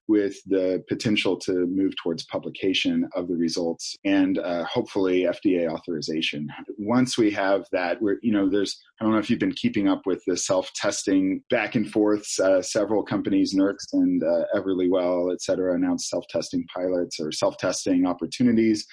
with 0.08 0.36
the 0.46 0.84
potential 0.88 1.36
to 1.36 1.66
move 1.66 1.94
towards 1.96 2.24
publication 2.26 3.08
of 3.14 3.28
the 3.28 3.36
results 3.36 3.96
and 4.04 4.38
uh, 4.38 4.64
hopefully 4.64 5.22
FDA 5.22 5.68
authorization. 5.68 6.48
Once 6.78 7.18
we 7.18 7.30
have 7.32 7.66
that, 7.72 8.00
we're, 8.00 8.18
you 8.22 8.32
know, 8.32 8.48
there's, 8.48 8.80
I 9.00 9.04
don't 9.04 9.12
know 9.12 9.18
if 9.18 9.28
you've 9.28 9.40
been 9.40 9.52
keeping 9.52 9.88
up 9.88 10.06
with 10.06 10.22
the 10.26 10.36
self 10.36 10.72
testing 10.74 11.42
back 11.50 11.74
and 11.74 11.90
forths. 11.90 12.38
Uh, 12.38 12.62
several 12.62 13.02
companies, 13.02 13.54
Nurx 13.54 13.92
and 13.92 14.22
uh, 14.22 14.44
Everlywell, 14.54 15.32
et 15.32 15.42
cetera, 15.42 15.74
announced 15.74 16.08
self 16.08 16.24
testing 16.28 16.64
pilots 16.74 17.18
or 17.20 17.32
self 17.32 17.56
testing 17.58 18.06
opportunities 18.06 18.86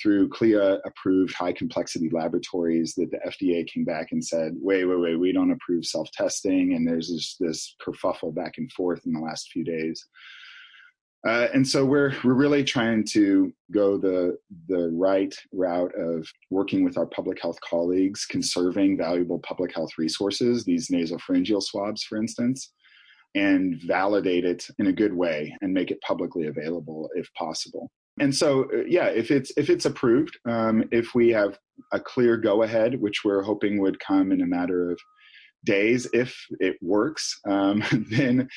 through 0.00 0.28
CLIA 0.28 0.78
approved 0.84 1.34
high 1.34 1.52
complexity 1.52 2.08
laboratories 2.10 2.94
that 2.94 3.10
the 3.10 3.18
FDA 3.26 3.66
came 3.66 3.84
back 3.84 4.12
and 4.12 4.24
said, 4.24 4.52
wait, 4.60 4.84
wait, 4.84 5.00
wait, 5.00 5.16
we 5.16 5.32
don't 5.32 5.50
approve 5.50 5.84
self 5.84 6.10
testing. 6.12 6.74
And 6.74 6.86
there's 6.86 7.36
this 7.40 7.74
kerfuffle 7.84 8.34
back 8.34 8.58
and 8.58 8.70
forth 8.72 9.06
in 9.06 9.12
the 9.12 9.20
last 9.20 9.50
few 9.50 9.64
days. 9.64 10.06
Uh, 11.26 11.48
and 11.52 11.66
so 11.66 11.84
we're 11.84 12.14
we're 12.22 12.34
really 12.34 12.62
trying 12.62 13.04
to 13.04 13.52
go 13.72 13.98
the 13.98 14.36
the 14.68 14.88
right 14.92 15.34
route 15.52 15.92
of 15.98 16.26
working 16.50 16.84
with 16.84 16.96
our 16.96 17.06
public 17.06 17.40
health 17.42 17.58
colleagues, 17.60 18.24
conserving 18.24 18.96
valuable 18.96 19.40
public 19.40 19.74
health 19.74 19.90
resources, 19.98 20.64
these 20.64 20.88
nasopharyngeal 20.88 21.62
swabs, 21.62 22.04
for 22.04 22.18
instance, 22.18 22.72
and 23.34 23.80
validate 23.84 24.44
it 24.44 24.64
in 24.78 24.86
a 24.86 24.92
good 24.92 25.12
way 25.12 25.54
and 25.60 25.74
make 25.74 25.90
it 25.90 26.00
publicly 26.02 26.46
available 26.46 27.10
if 27.14 27.28
possible. 27.34 27.90
And 28.20 28.34
so, 28.34 28.64
uh, 28.72 28.84
yeah, 28.86 29.06
if 29.06 29.30
it's 29.30 29.52
if 29.56 29.70
it's 29.70 29.86
approved, 29.86 30.38
um, 30.48 30.84
if 30.92 31.14
we 31.14 31.30
have 31.30 31.58
a 31.92 32.00
clear 32.00 32.36
go 32.36 32.62
ahead, 32.62 33.00
which 33.00 33.22
we're 33.24 33.42
hoping 33.42 33.80
would 33.80 34.00
come 34.00 34.32
in 34.32 34.40
a 34.40 34.46
matter 34.46 34.90
of 34.90 34.98
days, 35.64 36.06
if 36.12 36.36
it 36.60 36.76
works, 36.80 37.38
um, 37.48 37.82
then 38.10 38.48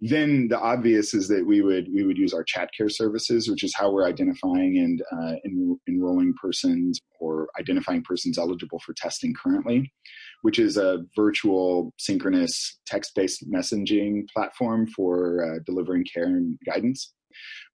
then 0.00 0.48
the 0.48 0.58
obvious 0.58 1.12
is 1.12 1.28
that 1.28 1.46
we 1.46 1.60
would 1.60 1.88
we 1.92 2.04
would 2.04 2.16
use 2.16 2.32
our 2.32 2.42
chat 2.42 2.70
care 2.76 2.88
services, 2.88 3.50
which 3.50 3.62
is 3.62 3.74
how 3.74 3.92
we're 3.92 4.08
identifying 4.08 4.78
and 4.78 5.02
uh, 5.12 5.36
en- 5.44 5.78
enrolling 5.86 6.32
persons 6.40 6.98
or 7.18 7.48
identifying 7.58 8.02
persons 8.02 8.38
eligible 8.38 8.80
for 8.80 8.94
testing 8.94 9.34
currently, 9.34 9.92
which 10.40 10.58
is 10.58 10.78
a 10.78 11.04
virtual 11.14 11.92
synchronous 11.98 12.78
text-based 12.86 13.44
messaging 13.50 14.22
platform 14.34 14.86
for 14.96 15.44
uh, 15.44 15.58
delivering 15.66 16.04
care 16.12 16.24
and 16.24 16.58
guidance. 16.64 17.12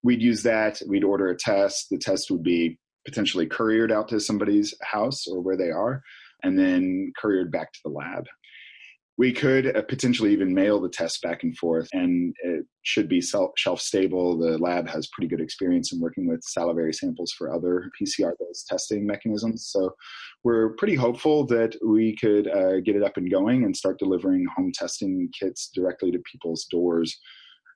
We'd 0.03 0.21
use 0.21 0.43
that. 0.43 0.81
We'd 0.87 1.05
order 1.05 1.29
a 1.29 1.37
test. 1.37 1.87
The 1.89 1.97
test 1.97 2.29
would 2.29 2.43
be 2.43 2.77
potentially 3.05 3.45
couriered 3.45 3.91
out 3.91 4.09
to 4.09 4.19
somebody's 4.19 4.73
house 4.81 5.27
or 5.27 5.39
where 5.39 5.55
they 5.55 5.69
are, 5.69 6.01
and 6.43 6.59
then 6.59 7.13
couriered 7.17 7.53
back 7.53 7.71
to 7.71 7.79
the 7.85 7.89
lab 7.89 8.25
we 9.17 9.33
could 9.33 9.75
uh, 9.75 9.81
potentially 9.81 10.31
even 10.31 10.53
mail 10.53 10.79
the 10.79 10.89
test 10.89 11.21
back 11.21 11.43
and 11.43 11.57
forth 11.57 11.87
and 11.93 12.35
it 12.43 12.65
should 12.83 13.09
be 13.09 13.21
shelf 13.21 13.81
stable 13.81 14.37
the 14.37 14.57
lab 14.57 14.87
has 14.87 15.07
pretty 15.07 15.27
good 15.27 15.41
experience 15.41 15.91
in 15.91 15.99
working 15.99 16.27
with 16.27 16.41
salivary 16.43 16.93
samples 16.93 17.33
for 17.37 17.53
other 17.53 17.89
pcr 17.99 18.31
based 18.39 18.67
testing 18.67 19.05
mechanisms 19.05 19.67
so 19.71 19.91
we're 20.43 20.73
pretty 20.75 20.95
hopeful 20.95 21.45
that 21.45 21.75
we 21.85 22.15
could 22.15 22.47
uh, 22.47 22.79
get 22.81 22.95
it 22.95 23.03
up 23.03 23.17
and 23.17 23.31
going 23.31 23.63
and 23.63 23.75
start 23.75 23.99
delivering 23.99 24.45
home 24.55 24.71
testing 24.73 25.29
kits 25.37 25.69
directly 25.73 26.11
to 26.11 26.19
people's 26.31 26.65
doors 26.65 27.17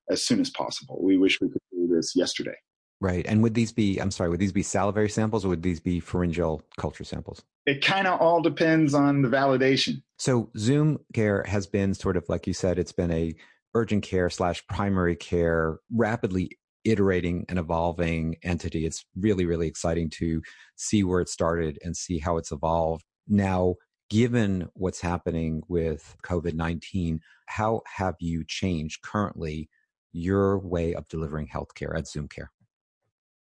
as 0.09 0.23
soon 0.23 0.39
as 0.39 0.49
possible 0.51 0.99
we 1.03 1.17
wish 1.17 1.39
we 1.41 1.49
could 1.49 1.61
do 1.71 1.87
this 1.93 2.13
yesterday 2.15 2.55
Right. 3.03 3.25
And 3.25 3.41
would 3.41 3.55
these 3.55 3.71
be, 3.71 3.97
I'm 3.97 4.11
sorry, 4.11 4.29
would 4.29 4.39
these 4.39 4.51
be 4.51 4.61
salivary 4.61 5.09
samples 5.09 5.43
or 5.43 5.47
would 5.47 5.63
these 5.63 5.79
be 5.79 5.99
pharyngeal 5.99 6.61
culture 6.77 7.03
samples? 7.03 7.43
It 7.65 7.83
kind 7.83 8.07
of 8.07 8.19
all 8.19 8.41
depends 8.41 8.93
on 8.93 9.21
the 9.21 9.29
validation. 9.29 10.01
So 10.17 10.49
Zoom 10.57 10.99
Care 11.13 11.43
has 11.47 11.67
been 11.67 11.93
sort 11.93 12.17
of, 12.17 12.25
like 12.27 12.47
you 12.47 12.53
said, 12.53 12.79
it's 12.79 12.91
been 12.91 13.11
a 13.11 13.35
urgent 13.73 14.03
care 14.03 14.29
slash 14.29 14.65
primary 14.67 15.15
care, 15.15 15.79
rapidly 15.93 16.57
iterating 16.83 17.45
and 17.47 17.59
evolving 17.59 18.35
entity. 18.43 18.85
It's 18.85 19.05
really, 19.15 19.45
really 19.45 19.67
exciting 19.67 20.09
to 20.17 20.41
see 20.75 21.03
where 21.03 21.21
it 21.21 21.29
started 21.29 21.77
and 21.83 21.95
see 21.95 22.19
how 22.19 22.37
it's 22.37 22.51
evolved. 22.51 23.03
Now, 23.27 23.75
given 24.09 24.67
what's 24.73 25.01
happening 25.01 25.61
with 25.67 26.15
COVID 26.25 26.53
19, 26.53 27.19
how 27.45 27.81
have 27.95 28.15
you 28.19 28.43
changed 28.45 29.01
currently 29.03 29.69
your 30.11 30.59
way 30.59 30.93
of 30.93 31.07
delivering 31.07 31.47
healthcare 31.47 31.97
at 31.97 32.07
Zoom 32.07 32.27
Care? 32.27 32.51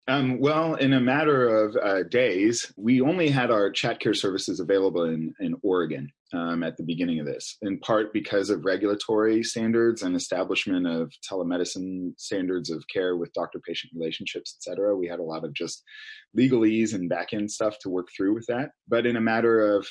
Um, 0.10 0.40
well, 0.40 0.74
in 0.74 0.94
a 0.94 1.00
matter 1.00 1.48
of 1.48 1.76
uh, 1.76 2.02
days, 2.04 2.74
we 2.76 3.00
only 3.00 3.30
had 3.30 3.52
our 3.52 3.70
chat 3.70 4.00
care 4.00 4.16
services 4.16 4.60
available 4.60 5.04
in, 5.04 5.36
in 5.40 5.56
Oregon 5.62 6.12
um, 6.34 6.64
at 6.64 6.78
the 6.78 6.84
beginning 6.84 7.20
of 7.20 7.28
this, 7.28 7.58
in 7.62 7.78
part 7.80 8.12
because 8.12 8.50
of 8.50 8.66
regulatory 8.66 9.44
standards 9.44 10.02
and 10.02 10.16
establishment 10.16 10.88
of 10.88 11.14
telemedicine 11.32 12.14
standards 12.18 12.72
of 12.72 12.84
care 12.92 13.18
with 13.18 13.32
doctor 13.34 13.60
patient 13.60 13.94
relationships, 13.96 14.58
et 14.58 14.64
cetera. 14.64 14.98
We 14.98 15.08
had 15.08 15.20
a 15.20 15.24
lot 15.24 15.46
of 15.46 15.54
just 15.54 15.84
legalese 16.36 16.96
and 16.96 17.08
back 17.08 17.32
end 17.32 17.52
stuff 17.52 17.78
to 17.82 17.90
work 17.90 18.08
through 18.18 18.34
with 18.34 18.48
that. 18.48 18.72
But 18.88 19.06
in 19.06 19.16
a 19.16 19.22
matter 19.22 19.76
of 19.76 19.88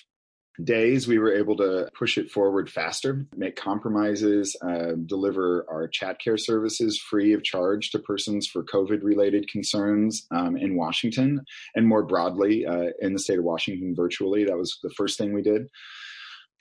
days, 0.64 1.06
we 1.06 1.18
were 1.18 1.32
able 1.32 1.56
to 1.56 1.88
push 1.96 2.18
it 2.18 2.30
forward 2.30 2.70
faster, 2.70 3.26
make 3.36 3.56
compromises, 3.56 4.56
uh, 4.62 4.92
deliver 5.06 5.66
our 5.70 5.86
chat 5.88 6.18
care 6.20 6.36
services 6.36 6.98
free 6.98 7.32
of 7.32 7.44
charge 7.44 7.90
to 7.90 7.98
persons 7.98 8.46
for 8.46 8.64
COVID 8.64 9.02
related 9.02 9.48
concerns 9.48 10.26
um, 10.30 10.56
in 10.56 10.76
Washington 10.76 11.40
and 11.74 11.86
more 11.86 12.02
broadly 12.02 12.66
uh, 12.66 12.90
in 13.00 13.12
the 13.12 13.18
state 13.18 13.38
of 13.38 13.44
Washington 13.44 13.94
virtually. 13.94 14.44
That 14.44 14.56
was 14.56 14.78
the 14.82 14.90
first 14.90 15.18
thing 15.18 15.32
we 15.32 15.42
did. 15.42 15.68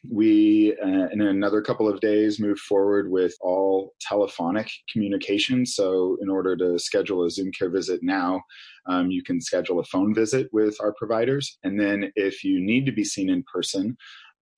We, 0.09 0.75
uh, 0.81 1.07
in 1.11 1.21
another 1.21 1.61
couple 1.61 1.87
of 1.89 1.99
days, 1.99 2.39
moved 2.39 2.61
forward 2.61 3.09
with 3.09 3.35
all 3.41 3.93
telephonic 3.99 4.69
communication. 4.91 5.65
So, 5.65 6.17
in 6.21 6.29
order 6.29 6.55
to 6.57 6.79
schedule 6.79 7.25
a 7.25 7.29
Zoom 7.29 7.51
care 7.51 7.69
visit 7.69 8.01
now, 8.03 8.41
um, 8.87 9.11
you 9.11 9.23
can 9.23 9.41
schedule 9.41 9.79
a 9.79 9.83
phone 9.85 10.13
visit 10.13 10.47
with 10.53 10.77
our 10.79 10.93
providers. 10.93 11.57
And 11.63 11.79
then, 11.79 12.11
if 12.15 12.43
you 12.43 12.59
need 12.63 12.85
to 12.85 12.91
be 12.91 13.03
seen 13.03 13.29
in 13.29 13.43
person 13.51 13.97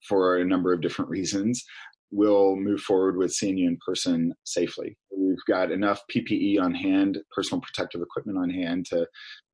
for 0.08 0.38
a 0.38 0.46
number 0.46 0.74
of 0.74 0.82
different 0.82 1.10
reasons, 1.10 1.64
we'll 2.12 2.56
move 2.56 2.82
forward 2.82 3.18
with 3.18 3.34
seeing 3.34 3.58
you 3.58 3.68
in 3.68 3.78
person 3.86 4.34
safely. 4.44 4.98
We've 5.16 5.38
got 5.48 5.72
enough 5.72 6.02
PPE 6.14 6.60
on 6.60 6.74
hand, 6.74 7.20
personal 7.32 7.62
protective 7.62 8.02
equipment 8.02 8.38
on 8.38 8.50
hand 8.50 8.86
to 8.88 9.08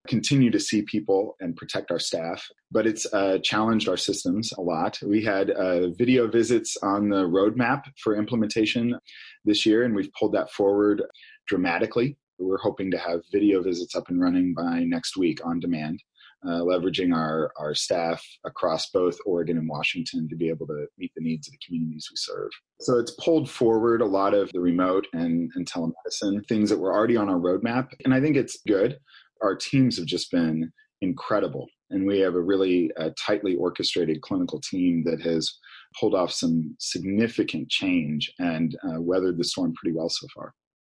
continue 0.08 0.52
to 0.52 0.60
see 0.60 0.82
people 0.84 1.36
and 1.40 1.56
protect 1.56 1.92
our 1.92 2.00
staff, 2.00 2.46
but 2.72 2.88
it's 2.88 3.06
uh, 3.14 3.40
challenged 3.44 3.90
our 3.90 3.98
systems 3.98 4.52
a 4.58 4.62
lot. 4.62 5.00
We 5.04 5.24
had 5.24 5.52
uh, 5.52 5.90
video 5.92 6.28
visits 6.28 6.78
on 6.82 7.10
the 7.10 7.24
roadmap 7.24 7.84
for 8.04 8.16
implementation 8.16 8.98
this 9.44 9.66
year, 9.66 9.84
and 9.84 9.96
we've 9.96 10.12
pulled 10.18 10.34
that 10.34 10.52
forward 10.52 11.04
dramatically. 11.48 12.18
We're 12.38 12.58
hoping 12.58 12.92
to 12.92 12.98
have 12.98 13.22
video 13.32 13.62
visits 13.62 13.96
up 13.96 14.10
and 14.10 14.22
running 14.22 14.54
by 14.54 14.84
next 14.84 15.18
week 15.18 15.46
on 15.46 15.60
demand. 15.60 16.02
Uh, 16.46 16.62
leveraging 16.62 17.12
our, 17.12 17.52
our 17.58 17.74
staff 17.74 18.24
across 18.46 18.92
both 18.92 19.18
Oregon 19.26 19.58
and 19.58 19.68
Washington 19.68 20.30
to 20.30 20.36
be 20.36 20.48
able 20.48 20.68
to 20.68 20.86
meet 20.96 21.12
the 21.16 21.24
needs 21.24 21.48
of 21.48 21.54
the 21.54 21.58
communities 21.66 22.08
we 22.12 22.18
serve. 22.18 22.52
So 22.82 23.00
it's 23.00 23.16
pulled 23.20 23.50
forward 23.50 24.02
a 24.02 24.06
lot 24.06 24.36
of 24.36 24.52
the 24.52 24.60
remote 24.60 25.08
and, 25.14 25.50
and 25.56 25.66
telemedicine 25.66 26.46
things 26.48 26.70
that 26.70 26.78
were 26.78 26.94
already 26.94 27.18
on 27.18 27.30
our 27.30 27.40
roadmap. 27.40 27.88
And 28.04 28.14
I 28.14 28.22
think 28.22 28.36
it's 28.36 28.60
good 28.68 29.00
our 29.42 29.56
teams 29.56 29.98
have 29.98 30.06
just 30.06 30.32
been 30.32 30.72
incredible. 31.02 31.68
And 31.92 32.06
we 32.08 32.20
have 32.20 32.36
a 32.36 32.42
really 32.42 32.92
uh, 33.00 33.12
tightly 33.24 33.56
orchestrated 33.56 34.22
clinical 34.22 34.60
team 34.62 35.04
that 35.06 35.22
has 35.22 35.52
pulled 36.00 36.16
off 36.16 36.32
some 36.32 36.76
significant 36.80 37.70
change 37.70 38.32
and 38.40 38.76
uh, 38.84 39.02
weathered 39.02 39.38
the 39.38 39.44
storm 39.44 39.74
pretty 39.74 39.96
well 39.96 40.10
so 40.10 40.28
far. 40.34 40.54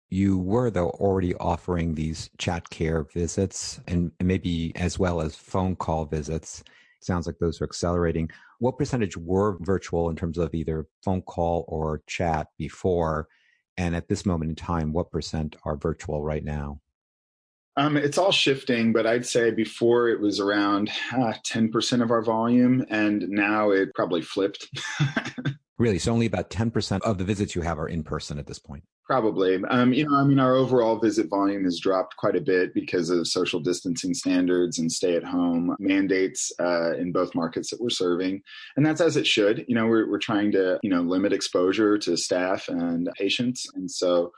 You 0.10 0.38
were, 0.38 0.72
though, 0.72 0.91
already 0.91 1.36
offering 1.36 1.94
these 1.94 2.29
chat 2.38 2.70
care 2.70 3.03
visits 3.03 3.82
and 3.88 4.12
maybe 4.24 4.72
as 4.75 4.98
well 4.98 5.20
as 5.20 5.36
phone 5.36 5.75
call 5.75 6.06
visits. 6.06 6.63
Sounds 7.01 7.27
like 7.27 7.38
those 7.39 7.60
are 7.62 7.65
accelerating. 7.65 8.29
What 8.60 8.77
percentage 8.77 9.17
were 9.17 9.58
virtual 9.60 10.10
in 10.10 10.15
terms 10.15 10.38
of 10.38 10.56
either 10.56 10.88
phone 11.03 11.22
call 11.22 11.65
or 11.67 12.01
chat 12.08 12.48
before? 12.58 13.27
And 13.75 13.96
at 13.96 14.08
this 14.08 14.25
moment 14.25 14.50
in 14.50 14.56
time, 14.56 14.94
what 14.94 15.12
percent 15.12 15.58
are 15.63 15.75
virtual 15.75 16.24
right 16.24 16.44
now? 16.44 16.79
Um, 17.77 17.96
it's 17.96 18.17
all 18.17 18.31
shifting, 18.31 18.91
but 18.91 19.05
I'd 19.05 19.25
say 19.25 19.51
before 19.51 20.10
it 20.10 20.19
was 20.19 20.39
around 20.39 20.89
uh, 21.13 21.34
10% 21.46 22.01
of 22.01 22.10
our 22.10 22.24
volume, 22.24 22.84
and 22.89 23.29
now 23.29 23.69
it 23.69 23.93
probably 23.93 24.24
flipped. 24.24 24.67
really? 25.77 26.00
So 26.00 26.12
only 26.12 26.25
about 26.25 26.50
10% 26.50 27.01
of 27.03 27.19
the 27.19 27.24
visits 27.24 27.53
you 27.53 27.62
have 27.62 27.77
are 27.77 27.88
in 27.88 28.03
person 28.03 28.39
at 28.39 28.48
this 28.48 28.57
point? 28.57 28.84
Probably. 29.05 29.63
Um, 29.69 29.93
you 29.93 30.10
know, 30.10 30.17
I 30.17 30.24
mean, 30.24 30.39
our 30.39 30.55
overall 30.55 30.98
visit 30.98 31.29
volume 31.29 31.65
has 31.65 31.79
dropped 31.79 32.17
quite 32.17 32.36
a 32.36 32.41
bit 32.41 32.74
because 32.74 33.12
of 33.12 33.27
social 33.27 33.60
distancing 33.60 34.15
standards 34.15 34.79
and 34.79 34.91
stay 34.91 35.15
at 35.15 35.24
home 35.24 35.75
mandates 35.79 36.51
uh, 36.60 36.96
in 36.96 37.12
both 37.12 37.36
markets 37.36 37.69
that 37.69 37.79
we're 37.79 37.89
serving. 37.89 38.41
And 38.75 38.86
that's 38.86 39.01
as 39.01 39.17
it 39.17 39.27
should. 39.27 39.63
You 39.67 39.75
know, 39.75 39.86
we're, 39.86 40.10
we're 40.10 40.17
trying 40.17 40.51
to, 40.53 40.79
you 40.81 40.89
know, 40.89 41.01
limit 41.01 41.31
exposure 41.31 41.98
to 42.00 42.17
staff 42.17 42.67
and 42.69 43.07
patients. 43.17 43.67
And 43.75 43.89
so, 43.89 44.34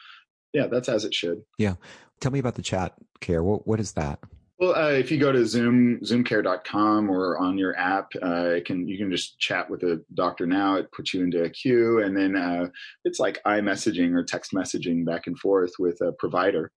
yeah, 0.54 0.68
that's 0.68 0.90
as 0.90 1.06
it 1.06 1.16
should. 1.16 1.42
Yeah. 1.58 1.76
Tell 2.20 2.32
me 2.32 2.40
about 2.40 2.56
the 2.56 2.62
chat 2.62 2.94
care. 3.22 3.44
What 3.44 3.68
what 3.68 3.80
is 3.80 3.94
that? 3.94 4.20
Well, 4.60 4.76
uh, 4.76 4.90
if 4.90 5.10
you 5.10 5.18
go 5.18 5.32
to 5.32 5.46
Zoom, 5.46 6.02
zoomcare.com 6.02 7.10
or 7.10 7.38
on 7.38 7.58
your 7.58 7.78
app, 7.78 8.12
uh, 8.22 8.56
can 8.66 8.90
you 8.90 8.98
can 8.98 9.10
just 9.10 9.40
chat 9.40 9.70
with 9.70 9.84
a 9.84 10.04
doctor 10.16 10.46
now. 10.46 10.76
It 10.76 10.92
puts 10.92 11.14
you 11.14 11.24
into 11.24 11.44
a 11.44 11.50
queue, 11.50 12.04
and 12.04 12.16
then 12.16 12.36
uh, 12.36 12.68
it's 13.06 13.20
like 13.20 13.42
iMessaging 13.48 14.14
or 14.14 14.24
text 14.26 14.52
messaging 14.52 15.06
back 15.06 15.28
and 15.28 15.40
forth 15.40 15.72
with 15.80 16.02
a 16.02 16.12
provider. 16.20 16.74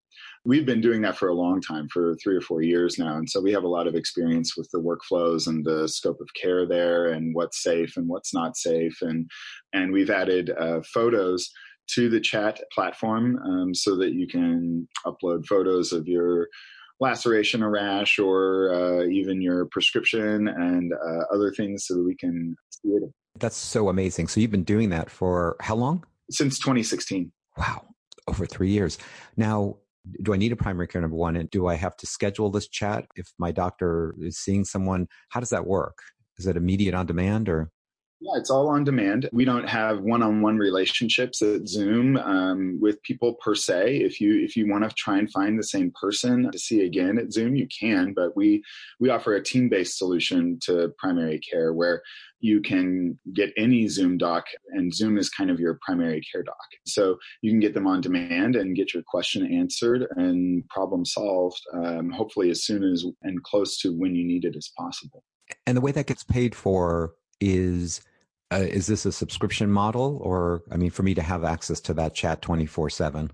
We've 0.46 0.66
been 0.66 0.82
doing 0.82 1.02
that 1.02 1.18
for 1.18 1.30
a 1.30 1.34
long 1.34 1.60
time, 1.60 1.88
for 1.90 2.16
three 2.24 2.36
or 2.36 2.42
four 2.42 2.62
years 2.62 3.00
now, 3.00 3.18
and 3.18 3.28
so 3.28 3.42
we 3.42 3.52
have 3.52 3.64
a 3.64 3.68
lot 3.68 3.88
of 3.88 3.96
experience 3.96 4.56
with 4.56 4.70
the 4.72 4.80
workflows 4.80 5.48
and 5.48 5.66
the 5.66 5.88
scope 5.88 6.22
of 6.22 6.30
care 6.40 6.68
there, 6.68 7.08
and 7.08 7.34
what's 7.34 7.64
safe 7.64 7.98
and 7.98 8.08
what's 8.08 8.32
not 8.32 8.58
safe, 8.58 9.02
and 9.02 9.28
and 9.74 9.92
we've 9.92 10.12
added 10.12 10.52
uh, 10.52 10.82
photos 10.94 11.50
to 11.96 12.10
the 12.10 12.20
chat 12.20 12.62
platform 12.74 13.38
um, 13.46 13.76
so 13.76 13.96
that 13.98 14.14
you 14.14 14.28
can 14.28 14.88
upload 15.06 15.46
photos 15.46 15.92
of 15.92 16.08
your 16.08 16.48
laceration 17.00 17.64
or 17.64 17.72
rash 17.72 18.20
or 18.20 18.74
uh, 18.74 19.06
even 19.08 19.42
your 19.42 19.66
prescription 19.66 20.48
and 20.48 20.94
uh, 20.94 21.34
other 21.34 21.52
things 21.52 21.86
so 21.88 21.96
that 21.96 22.04
we 22.04 22.16
can 22.16 22.56
see 22.70 22.90
it. 22.90 23.04
That's 23.40 23.58
so 23.58 23.90
amazing. 23.90 24.28
So 24.28 24.40
you've 24.40 24.52
been 24.52 24.64
doing 24.64 24.90
that 24.90 25.10
for 25.10 25.56
how 25.60 25.76
long? 25.76 26.06
Since 26.30 26.60
2016. 26.60 27.32
Wow, 27.58 27.86
over 28.28 28.46
three 28.46 28.70
years. 28.70 28.98
Now, 29.36 29.78
do 30.22 30.34
I 30.34 30.38
need 30.38 30.52
a 30.52 30.56
primary 30.56 30.88
care 30.88 31.02
number 31.02 31.18
one? 31.18 31.36
And 31.36 31.50
do 31.50 31.68
I 31.68 31.76
have 31.76 31.98
to 31.98 32.08
schedule 32.08 32.50
this 32.50 32.68
chat 32.68 33.06
if 33.16 33.28
my 33.38 33.52
doctor 33.52 34.16
is 34.20 34.38
seeing 34.38 34.64
someone? 34.64 35.08
How 35.30 35.40
does 35.40 35.50
that 35.50 35.66
work? 35.66 35.98
Is 36.38 36.48
it 36.48 36.58
immediate 36.58 36.94
on 36.94 37.06
demand 37.06 37.50
or? 37.50 37.72
Yeah, 38.24 38.38
it's 38.38 38.52
all 38.52 38.70
on 38.70 38.84
demand. 38.84 39.28
We 39.34 39.46
don't 39.46 39.68
have 39.68 40.02
one-on-one 40.02 40.58
relationships 40.58 41.42
at 41.42 41.68
Zoom 41.68 42.18
um, 42.18 42.78
with 42.80 43.02
people 43.02 43.34
per 43.44 43.56
se. 43.56 43.98
If 43.98 44.22
you 44.22 44.44
if 44.44 44.56
you 44.56 44.70
want 44.70 44.88
to 44.88 44.94
try 44.96 45.18
and 45.18 45.32
find 45.32 45.58
the 45.58 45.64
same 45.64 45.92
person 46.00 46.52
to 46.52 46.60
see 46.60 46.86
again 46.86 47.18
at 47.18 47.34
Zoom, 47.34 47.56
you 47.56 47.68
can. 47.68 48.14
But 48.14 48.38
we 48.38 48.64
we 49.00 49.10
offer 49.10 49.34
a 49.34 49.44
team-based 49.44 49.98
solution 49.98 50.60
to 50.66 50.94
primary 51.00 51.40
care 51.40 51.74
where 51.74 52.04
you 52.40 52.62
can 52.62 53.18
get 53.34 53.54
any 53.58 53.88
Zoom 53.88 54.20
doc, 54.20 54.46
and 54.70 54.94
Zoom 54.94 55.18
is 55.18 55.30
kind 55.30 55.50
of 55.50 55.60
your 55.60 55.80
primary 55.84 56.22
care 56.32 56.44
doc. 56.44 56.56
So 56.86 57.18
you 57.42 57.50
can 57.50 57.60
get 57.60 57.74
them 57.74 57.88
on 57.88 58.02
demand 58.02 58.56
and 58.56 58.76
get 58.76 58.94
your 58.94 59.02
question 59.02 59.52
answered 59.52 60.06
and 60.16 60.68
problem 60.70 61.06
solved, 61.06 61.62
um, 61.74 62.12
hopefully 62.12 62.52
as 62.52 62.64
soon 62.64 62.84
as 62.84 63.04
and 63.24 63.42
close 63.44 63.80
to 63.80 63.98
when 63.98 64.16
you 64.16 64.24
need 64.24 64.46
it 64.46 64.56
as 64.56 64.72
possible. 64.78 65.24
And 65.66 65.76
the 65.76 65.82
way 65.82 65.92
that 65.92 66.06
gets 66.06 66.24
paid 66.24 66.54
for 66.54 67.16
is 67.40 68.02
uh, 68.52 68.58
is 68.58 68.88
this 68.88 69.06
a 69.06 69.12
subscription 69.12 69.72
model 69.72 70.20
or 70.22 70.62
i 70.72 70.78
mean 70.78 70.92
for 70.92 71.04
me 71.04 71.14
to 71.14 71.22
have 71.22 71.44
access 71.44 71.80
to 71.80 71.94
that 71.94 72.14
chat 72.14 72.42
24 72.42 72.90
7 72.90 73.32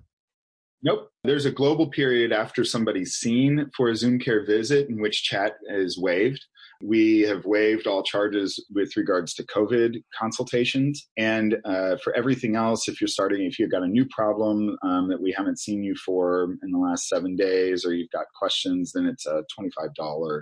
nope. 0.83 1.09
There's 1.24 1.45
a 1.45 1.51
global 1.51 1.89
period 1.89 2.31
after 2.31 2.63
somebody's 2.63 3.15
seen 3.15 3.69
for 3.75 3.89
a 3.89 3.95
zoom 3.95 4.19
care 4.19 4.45
visit 4.45 4.88
in 4.89 5.01
which 5.01 5.24
chat 5.24 5.55
is 5.67 5.97
waived. 6.00 6.45
We 6.81 7.21
have 7.21 7.43
waived 7.45 7.88
all 7.88 8.03
charges 8.03 8.63
with 8.74 8.95
regards 8.95 9.33
to 9.33 9.43
covid 9.43 10.03
consultations. 10.17 11.09
And 11.17 11.57
uh, 11.65 11.97
for 12.03 12.15
everything 12.15 12.55
else 12.55 12.88
if 12.88 13.01
you're 13.01 13.07
starting 13.07 13.43
if 13.43 13.59
you've 13.59 13.71
got 13.71 13.83
a 13.83 13.88
new 13.88 14.05
problem 14.05 14.77
um, 14.83 15.09
that 15.09 15.21
we 15.21 15.33
haven't 15.36 15.59
seen 15.59 15.83
you 15.83 15.95
for 16.05 16.55
in 16.63 16.71
the 16.71 16.77
last 16.77 17.09
seven 17.09 17.36
days 17.36 17.86
or 17.86 17.93
you've 17.93 18.12
got 18.12 18.25
questions 18.39 18.91
then 18.93 19.05
it's 19.05 19.25
a 19.25 19.43
$25 19.59 20.41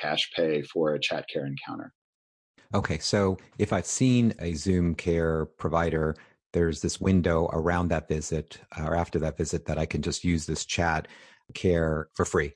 cash 0.00 0.30
pay 0.34 0.62
for 0.62 0.94
a 0.94 1.00
chat 1.00 1.26
care 1.32 1.46
encounter 1.46 1.92
Okay, 2.74 2.98
so 2.98 3.38
if 3.58 3.72
I've 3.72 3.86
seen 3.86 4.34
a 4.38 4.54
Zoom 4.54 4.94
care 4.94 5.46
provider, 5.46 6.16
there's 6.52 6.80
this 6.80 7.00
window 7.00 7.48
around 7.52 7.88
that 7.88 8.08
visit 8.08 8.58
or 8.78 8.96
after 8.96 9.18
that 9.20 9.36
visit 9.36 9.66
that 9.66 9.78
I 9.78 9.86
can 9.86 10.02
just 10.02 10.24
use 10.24 10.46
this 10.46 10.64
chat 10.64 11.08
care 11.54 12.08
for 12.14 12.24
free. 12.24 12.54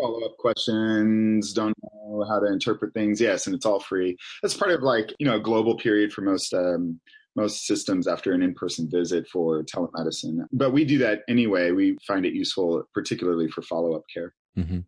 Follow 0.00 0.24
up 0.24 0.36
questions, 0.38 1.52
don't 1.52 1.74
know 1.82 2.24
how 2.28 2.40
to 2.40 2.46
interpret 2.46 2.94
things. 2.94 3.20
Yes, 3.20 3.46
and 3.46 3.54
it's 3.54 3.66
all 3.66 3.80
free. 3.80 4.16
That's 4.42 4.56
part 4.56 4.70
of 4.70 4.82
like, 4.82 5.14
you 5.18 5.26
know, 5.26 5.36
a 5.36 5.40
global 5.40 5.76
period 5.76 6.12
for 6.12 6.22
most 6.22 6.54
um, 6.54 7.00
most 7.36 7.66
systems 7.66 8.08
after 8.08 8.32
an 8.32 8.42
in-person 8.42 8.88
visit 8.90 9.26
for 9.28 9.62
telemedicine. 9.62 10.44
But 10.52 10.72
we 10.72 10.84
do 10.84 10.98
that 10.98 11.20
anyway. 11.28 11.70
We 11.70 11.96
find 12.06 12.26
it 12.26 12.34
useful, 12.34 12.82
particularly 12.92 13.48
for 13.48 13.62
follow-up 13.62 14.02
care. 14.12 14.34
Mm-hmm. 14.58 14.80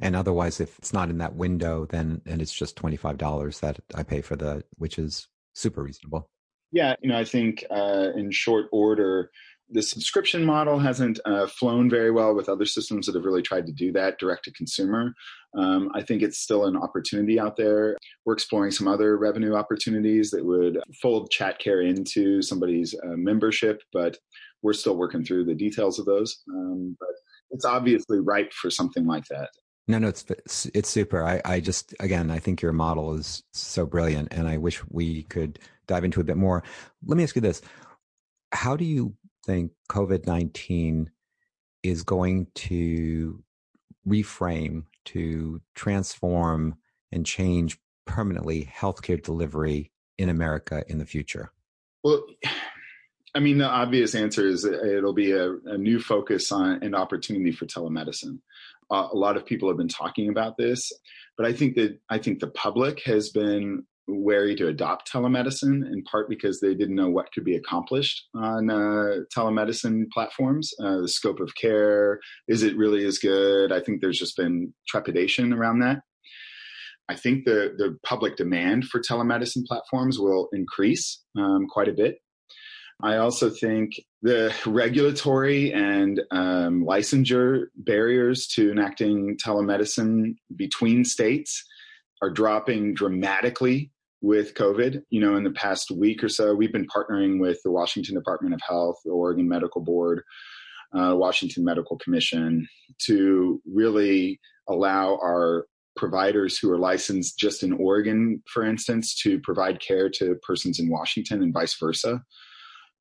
And 0.00 0.16
otherwise, 0.16 0.60
if 0.60 0.78
it's 0.78 0.92
not 0.92 1.10
in 1.10 1.18
that 1.18 1.34
window, 1.34 1.86
then 1.86 2.22
and 2.26 2.40
it's 2.40 2.52
just 2.52 2.76
twenty 2.76 2.96
five 2.96 3.18
dollars 3.18 3.60
that 3.60 3.80
I 3.94 4.02
pay 4.02 4.20
for 4.22 4.36
the, 4.36 4.64
which 4.78 4.98
is 4.98 5.28
super 5.54 5.82
reasonable. 5.82 6.26
Yeah, 6.72 6.94
you 7.02 7.08
know, 7.08 7.18
I 7.18 7.24
think 7.24 7.64
uh, 7.70 8.10
in 8.14 8.30
short 8.30 8.66
order, 8.70 9.30
the 9.68 9.82
subscription 9.82 10.44
model 10.44 10.78
hasn't 10.78 11.20
uh, 11.24 11.46
flown 11.46 11.90
very 11.90 12.10
well 12.10 12.34
with 12.34 12.48
other 12.48 12.64
systems 12.64 13.06
that 13.06 13.14
have 13.14 13.24
really 13.24 13.42
tried 13.42 13.66
to 13.66 13.72
do 13.72 13.92
that 13.92 14.18
direct 14.18 14.44
to 14.44 14.52
consumer. 14.52 15.12
Um, 15.56 15.90
I 15.94 16.02
think 16.02 16.22
it's 16.22 16.38
still 16.38 16.66
an 16.66 16.76
opportunity 16.76 17.38
out 17.40 17.56
there. 17.56 17.96
We're 18.24 18.34
exploring 18.34 18.70
some 18.70 18.88
other 18.88 19.16
revenue 19.16 19.54
opportunities 19.54 20.30
that 20.30 20.44
would 20.44 20.78
fold 21.02 21.30
chat 21.30 21.58
care 21.58 21.80
into 21.80 22.40
somebody's 22.42 22.94
uh, 22.94 23.16
membership, 23.16 23.80
but 23.92 24.16
we're 24.62 24.72
still 24.72 24.96
working 24.96 25.24
through 25.24 25.44
the 25.44 25.54
details 25.54 25.98
of 25.98 26.06
those. 26.06 26.42
Um, 26.52 26.96
but 26.98 27.08
it's 27.50 27.64
obviously 27.64 28.20
ripe 28.20 28.52
for 28.52 28.70
something 28.70 29.06
like 29.06 29.24
that. 29.30 29.50
No, 29.90 29.98
no, 29.98 30.08
it's 30.08 30.66
it's 30.72 30.88
super. 30.88 31.26
I, 31.26 31.42
I 31.44 31.58
just 31.58 31.96
again, 31.98 32.30
I 32.30 32.38
think 32.38 32.62
your 32.62 32.72
model 32.72 33.14
is 33.14 33.42
so 33.52 33.86
brilliant, 33.86 34.28
and 34.30 34.46
I 34.46 34.56
wish 34.56 34.80
we 34.88 35.24
could 35.24 35.58
dive 35.88 36.04
into 36.04 36.20
a 36.20 36.24
bit 36.24 36.36
more. 36.36 36.62
Let 37.04 37.16
me 37.16 37.24
ask 37.24 37.34
you 37.34 37.42
this: 37.42 37.60
How 38.52 38.76
do 38.76 38.84
you 38.84 39.16
think 39.44 39.72
COVID 39.90 40.28
nineteen 40.28 41.10
is 41.82 42.04
going 42.04 42.46
to 42.54 43.42
reframe, 44.06 44.84
to 45.06 45.60
transform, 45.74 46.76
and 47.10 47.26
change 47.26 47.76
permanently 48.06 48.72
healthcare 48.72 49.20
delivery 49.20 49.90
in 50.18 50.28
America 50.28 50.84
in 50.86 50.98
the 50.98 51.06
future? 51.06 51.50
Well, 52.04 52.24
I 53.34 53.40
mean, 53.40 53.58
the 53.58 53.68
obvious 53.68 54.14
answer 54.14 54.46
is 54.46 54.64
uh, 54.64 54.70
it'll 54.70 55.14
be 55.14 55.32
a, 55.32 55.52
a 55.66 55.76
new 55.76 55.98
focus 55.98 56.52
on 56.52 56.80
an 56.84 56.94
opportunity 56.94 57.50
for 57.50 57.66
telemedicine 57.66 58.38
a 58.90 59.16
lot 59.16 59.36
of 59.36 59.46
people 59.46 59.68
have 59.68 59.78
been 59.78 59.88
talking 59.88 60.28
about 60.28 60.56
this, 60.56 60.90
but 61.36 61.46
I 61.46 61.52
think 61.52 61.76
that 61.76 61.98
I 62.08 62.18
think 62.18 62.40
the 62.40 62.50
public 62.50 63.02
has 63.04 63.30
been 63.30 63.84
wary 64.08 64.56
to 64.56 64.66
adopt 64.66 65.10
telemedicine 65.10 65.86
in 65.86 66.02
part 66.10 66.28
because 66.28 66.60
they 66.60 66.74
didn't 66.74 66.96
know 66.96 67.08
what 67.08 67.32
could 67.32 67.44
be 67.44 67.54
accomplished 67.54 68.26
on 68.34 68.68
uh, 68.68 69.20
telemedicine 69.34 70.04
platforms. 70.12 70.72
Uh, 70.82 71.02
the 71.02 71.08
scope 71.08 71.38
of 71.40 71.54
care 71.54 72.18
is 72.48 72.62
it 72.62 72.76
really 72.76 73.04
as 73.04 73.18
good? 73.18 73.72
I 73.72 73.80
think 73.80 74.00
there's 74.00 74.18
just 74.18 74.36
been 74.36 74.74
trepidation 74.88 75.52
around 75.52 75.80
that. 75.80 76.00
I 77.08 77.16
think 77.16 77.44
the 77.44 77.74
the 77.76 77.96
public 78.04 78.36
demand 78.36 78.84
for 78.84 79.00
telemedicine 79.00 79.64
platforms 79.66 80.18
will 80.18 80.48
increase 80.52 81.22
um, 81.36 81.66
quite 81.68 81.88
a 81.88 81.92
bit 81.92 82.16
I 83.02 83.16
also 83.16 83.50
think 83.50 83.94
the 84.22 84.54
regulatory 84.66 85.72
and 85.72 86.20
um, 86.30 86.84
licensure 86.84 87.66
barriers 87.76 88.46
to 88.48 88.70
enacting 88.70 89.38
telemedicine 89.38 90.34
between 90.56 91.04
states 91.04 91.64
are 92.22 92.30
dropping 92.30 92.94
dramatically 92.94 93.90
with 94.20 94.54
COVID. 94.54 95.02
You 95.10 95.20
know, 95.20 95.36
in 95.36 95.44
the 95.44 95.52
past 95.52 95.90
week 95.90 96.22
or 96.22 96.28
so, 96.28 96.54
we've 96.54 96.72
been 96.72 96.86
partnering 96.86 97.40
with 97.40 97.58
the 97.64 97.70
Washington 97.70 98.14
Department 98.14 98.54
of 98.54 98.60
Health, 98.66 98.96
the 99.04 99.12
Oregon 99.12 99.48
Medical 99.48 99.80
Board, 99.80 100.22
uh, 100.94 101.14
Washington 101.16 101.64
Medical 101.64 101.96
Commission 101.98 102.66
to 103.06 103.62
really 103.72 104.38
allow 104.68 105.16
our 105.22 105.66
providers 105.96 106.58
who 106.58 106.70
are 106.70 106.78
licensed 106.78 107.38
just 107.38 107.62
in 107.62 107.72
Oregon, 107.72 108.42
for 108.52 108.64
instance, 108.64 109.14
to 109.22 109.40
provide 109.40 109.80
care 109.80 110.10
to 110.10 110.36
persons 110.46 110.78
in 110.78 110.90
Washington 110.90 111.42
and 111.42 111.54
vice 111.54 111.76
versa 111.78 112.22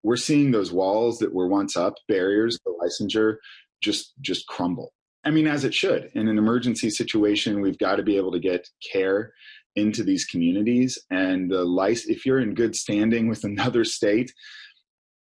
we're 0.03 0.17
seeing 0.17 0.51
those 0.51 0.71
walls 0.71 1.19
that 1.19 1.33
were 1.33 1.47
once 1.47 1.75
up, 1.75 1.95
barriers 2.07 2.57
to 2.59 2.73
licensure, 2.81 3.37
just 3.81 4.13
just 4.21 4.47
crumble. 4.47 4.93
I 5.25 5.31
mean, 5.31 5.47
as 5.47 5.65
it 5.65 5.73
should. 5.73 6.09
In 6.15 6.27
an 6.27 6.37
emergency 6.37 6.89
situation, 6.89 7.61
we've 7.61 7.77
got 7.77 7.97
to 7.97 8.03
be 8.03 8.17
able 8.17 8.31
to 8.31 8.39
get 8.39 8.67
care 8.91 9.33
into 9.75 10.03
these 10.03 10.25
communities. 10.25 10.97
And 11.09 11.51
the 11.51 11.63
license, 11.65 12.09
if 12.09 12.25
you're 12.25 12.39
in 12.39 12.53
good 12.53 12.75
standing 12.75 13.27
with 13.27 13.43
another 13.43 13.83
state, 13.83 14.31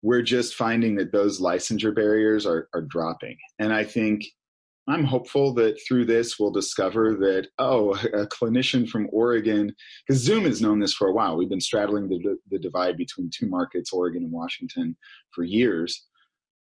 we're 0.01 0.21
just 0.21 0.55
finding 0.55 0.95
that 0.95 1.11
those 1.11 1.41
licensure 1.41 1.95
barriers 1.95 2.45
are, 2.45 2.67
are 2.73 2.81
dropping. 2.81 3.37
And 3.59 3.73
I 3.73 3.83
think 3.83 4.25
I'm 4.87 5.03
hopeful 5.03 5.53
that 5.55 5.79
through 5.87 6.05
this 6.05 6.37
we'll 6.39 6.51
discover 6.51 7.15
that, 7.15 7.47
oh, 7.57 7.93
a 7.93 8.27
clinician 8.27 8.87
from 8.87 9.09
Oregon, 9.11 9.73
because 10.07 10.21
Zoom 10.21 10.43
has 10.43 10.61
known 10.61 10.79
this 10.79 10.93
for 10.93 11.07
a 11.07 11.13
while. 11.13 11.37
We've 11.37 11.49
been 11.49 11.59
straddling 11.59 12.07
the, 12.07 12.37
the 12.51 12.59
divide 12.59 12.95
between 12.97 13.31
two 13.33 13.47
markets, 13.47 13.91
Oregon 13.91 14.23
and 14.23 14.31
Washington, 14.31 14.95
for 15.31 15.43
years. 15.43 16.05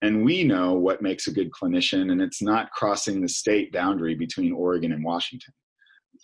And 0.01 0.25
we 0.25 0.45
know 0.45 0.75
what 0.75 1.03
makes 1.03 1.27
a 1.27 1.33
good 1.33 1.51
clinician, 1.51 2.13
and 2.13 2.21
it's 2.21 2.43
not 2.43 2.71
crossing 2.73 3.21
the 3.21 3.29
state 3.29 3.73
boundary 3.73 4.15
between 4.15 4.53
Oregon 4.53 4.93
and 4.93 5.05
Washington. 5.05 5.53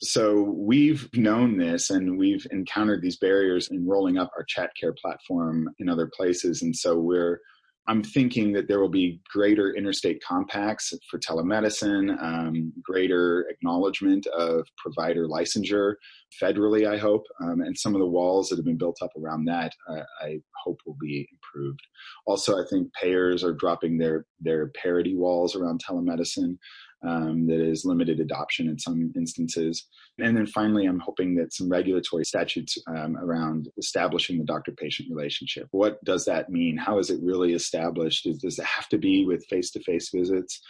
So 0.03 0.43
we've 0.57 1.09
known 1.15 1.59
this 1.59 1.91
and 1.91 2.19
we've 2.19 2.47
encountered 2.51 3.03
these 3.03 3.19
barriers 3.19 3.69
in 3.69 3.87
rolling 3.87 4.19
up 4.19 4.31
our 4.37 4.45
chat 4.45 4.71
care 4.79 4.95
platform 4.95 5.69
in 5.79 5.89
other 5.89 6.11
places. 6.17 6.63
And 6.63 6.75
so 6.75 6.99
we're 6.99 7.41
I'm 7.89 8.05
thinking 8.05 8.53
that 8.53 8.69
there 8.69 8.81
will 8.81 8.91
be 8.91 9.21
greater 9.33 9.75
interstate 9.75 10.23
compacts 10.23 10.93
for 11.11 11.19
telemedicine, 11.19 12.23
um, 12.23 12.73
greater 12.83 13.47
acknowledgement 13.49 14.27
of 14.29 14.67
provider 14.77 15.27
licensure 15.27 15.95
federally, 16.41 16.89
I 16.89 16.99
hope. 16.99 17.25
Um, 17.43 17.63
and 17.63 17.77
some 17.77 17.95
of 17.95 18.01
the 18.01 18.07
walls 18.07 18.49
that 18.49 18.57
have 18.57 18.65
been 18.65 18.79
built 18.79 18.99
up 19.03 19.11
around 19.17 19.47
that, 19.47 19.73
uh, 19.89 20.03
I 20.21 20.41
hope 20.63 20.79
will 20.87 20.97
be 21.01 21.29
improved. 21.33 21.81
Also, 22.27 22.61
I 22.61 22.65
think 22.69 22.93
payers 22.95 23.43
are 23.43 23.55
dropping 23.55 23.99
their, 23.99 24.27
their 24.41 24.69
parity 24.69 25.17
walls 25.17 25.57
around 25.57 25.83
telemedicine 25.83 26.59
um, 27.07 27.47
that 27.47 27.61
is 27.61 27.85
limited 27.85 28.21
adoption 28.21 28.69
in 28.69 28.79
some 28.79 29.13
instances. 29.17 29.87
And 30.19 30.37
then 30.37 30.47
finally, 30.47 30.87
I'm 30.87 31.01
hoping 31.01 31.35
that 31.37 31.53
some 31.53 31.69
regulatory 31.69 32.25
statutes 32.25 32.77
um, 32.89 33.17
around 33.17 33.69
establishing 33.79 34.39
the 34.39 34.45
doctor 34.45 34.73
patient 34.73 35.09
relationship. 35.11 35.69
What 35.71 36.03
does 36.05 36.25
that 36.27 36.51
mean? 36.51 36.77
How 36.77 36.99
is 36.99 37.11
it 37.11 37.21
really 37.23 37.55
established? 37.55 38.29
Does 38.41 38.59
it 38.59 38.65
have 38.65 38.89
to 38.89 38.99
be 38.99 39.25
with 39.25 39.47
face 39.47 39.71
to 39.73 39.83
face 39.83 40.11
visits? 40.11 40.61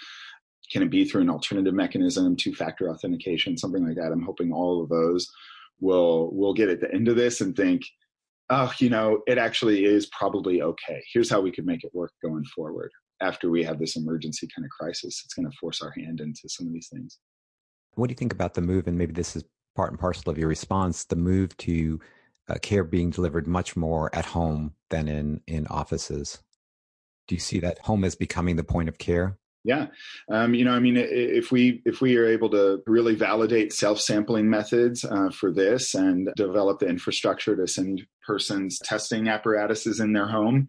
Can 0.71 0.83
it 0.83 0.90
be 0.90 1.05
through 1.05 1.23
an 1.23 1.31
alternative 1.31 1.75
mechanism, 1.75 2.37
two 2.37 2.55
factor 2.55 2.90
authentication, 2.90 3.57
something 3.57 3.85
like 3.85 3.97
that? 3.97 4.12
I'm 4.12 4.23
hoping 4.23 4.53
all 4.53 4.83
of 4.83 4.88
those 4.88 5.29
will 5.81 6.33
will 6.33 6.55
get 6.55 6.69
at 6.69 6.81
the 6.81 6.93
end 6.95 7.09
of 7.09 7.16
this 7.16 7.40
and 7.40 7.57
think, 7.57 7.83
oh, 8.51 8.73
you 8.79 8.88
know, 8.88 9.23
it 9.27 9.38
actually 9.38 9.85
is 9.85 10.07
probably 10.07 10.62
okay. 10.62 11.03
Here's 11.12 11.31
how 11.31 11.40
we 11.40 11.51
could 11.51 11.66
make 11.66 11.83
it 11.83 11.90
work 11.93 12.12
going 12.23 12.45
forward 12.45 12.93
after 13.20 13.50
we 13.50 13.62
have 13.64 13.78
this 13.78 13.96
emergency 13.96 14.48
kind 14.54 14.64
of 14.64 14.70
crisis, 14.70 15.22
it's 15.24 15.35
going 15.35 15.50
to 15.50 15.56
force 15.59 15.83
our 15.83 15.92
hand 15.92 16.20
into 16.20 16.42
some 16.46 16.66
of 16.66 16.72
these 16.72 16.88
things. 16.92 17.18
What 17.94 18.09
do 18.09 18.12
you 18.12 18.16
think 18.16 18.33
about 18.33 18.54
the 18.54 18.61
move? 18.61 18.87
And 18.87 18.96
maybe 18.96 19.12
this 19.12 19.37
is 19.37 19.44
part 19.76 19.90
and 19.90 19.98
parcel 19.98 20.30
of 20.30 20.38
your 20.38 20.48
response 20.48 21.04
the 21.04 21.16
move 21.16 21.56
to 21.59 22.00
uh, 22.48 22.54
care 22.61 22.85
being 22.85 23.11
delivered 23.11 23.46
much 23.46 23.76
more 23.76 24.14
at 24.14 24.26
home 24.26 24.74
than 24.90 25.09
in, 25.09 25.40
in 25.46 25.66
offices. 25.68 26.38
Do 27.28 27.35
you 27.35 27.40
see 27.40 27.61
that 27.61 27.78
home 27.78 28.04
is 28.04 28.14
becoming 28.16 28.56
the 28.56 28.64
point 28.64 28.88
of 28.88 28.98
care? 28.98 29.38
Yeah, 29.62 29.88
um, 30.30 30.54
you 30.54 30.64
know, 30.64 30.72
I 30.72 30.78
mean, 30.80 30.96
if 30.96 31.52
we 31.52 31.83
if 31.85 32.00
we 32.00 32.16
are 32.16 32.26
able 32.26 32.48
to 32.50 32.83
really 32.87 33.14
validate 33.14 33.74
self 33.74 34.00
sampling 34.00 34.48
methods 34.48 35.04
uh, 35.04 35.28
for 35.30 35.52
this 35.52 35.94
and 35.94 36.30
develop 36.35 36.78
the 36.78 36.88
infrastructure 36.88 37.54
to 37.54 37.66
send 37.66 38.06
persons 38.26 38.78
testing 38.83 39.28
apparatuses 39.28 40.00
in 40.00 40.14
their 40.14 40.28
home, 40.28 40.66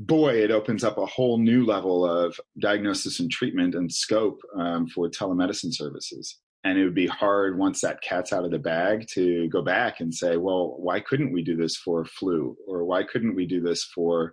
boy, 0.00 0.34
it 0.42 0.50
opens 0.50 0.82
up 0.82 0.96
a 0.98 1.06
whole 1.06 1.38
new 1.38 1.64
level 1.64 2.04
of 2.04 2.40
diagnosis 2.58 3.20
and 3.20 3.30
treatment 3.30 3.74
and 3.74 3.92
scope 3.92 4.40
um, 4.58 4.86
for 4.88 5.08
telemedicine 5.08 5.74
services. 5.74 6.38
And 6.64 6.78
it 6.78 6.84
would 6.84 6.94
be 6.94 7.06
hard 7.06 7.58
once 7.58 7.82
that 7.82 8.02
cat's 8.02 8.32
out 8.32 8.44
of 8.44 8.50
the 8.50 8.58
bag 8.58 9.06
to 9.14 9.48
go 9.48 9.62
back 9.62 10.00
and 10.00 10.14
say, 10.14 10.36
well, 10.36 10.74
why 10.78 11.00
couldn't 11.00 11.32
we 11.32 11.42
do 11.42 11.56
this 11.56 11.76
for 11.76 12.04
flu? 12.04 12.56
Or 12.66 12.84
why 12.84 13.02
couldn't 13.02 13.34
we 13.34 13.46
do 13.46 13.60
this 13.60 13.84
for 13.84 14.32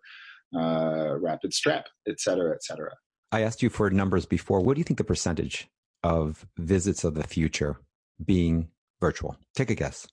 uh, 0.58 1.15
rapid 1.19 1.51
strep, 1.51 1.84
et 2.08 2.19
cetera, 2.19 2.53
et 2.53 2.63
cetera? 2.63 2.91
I 3.32 3.41
asked 3.41 3.62
you 3.62 3.69
for 3.69 3.89
numbers 3.89 4.25
before. 4.25 4.62
What 4.62 4.75
do 4.75 4.80
you 4.80 4.86
think 4.86 4.97
the 4.97 5.03
percentage 5.03 5.67
of 6.03 6.45
visits 6.58 7.03
of 7.03 7.15
the 7.15 7.23
future 7.23 7.77
being 8.23 8.69
virtual? 9.01 9.38
Take 9.56 9.69
a 9.69 9.75
guess. 9.75 10.08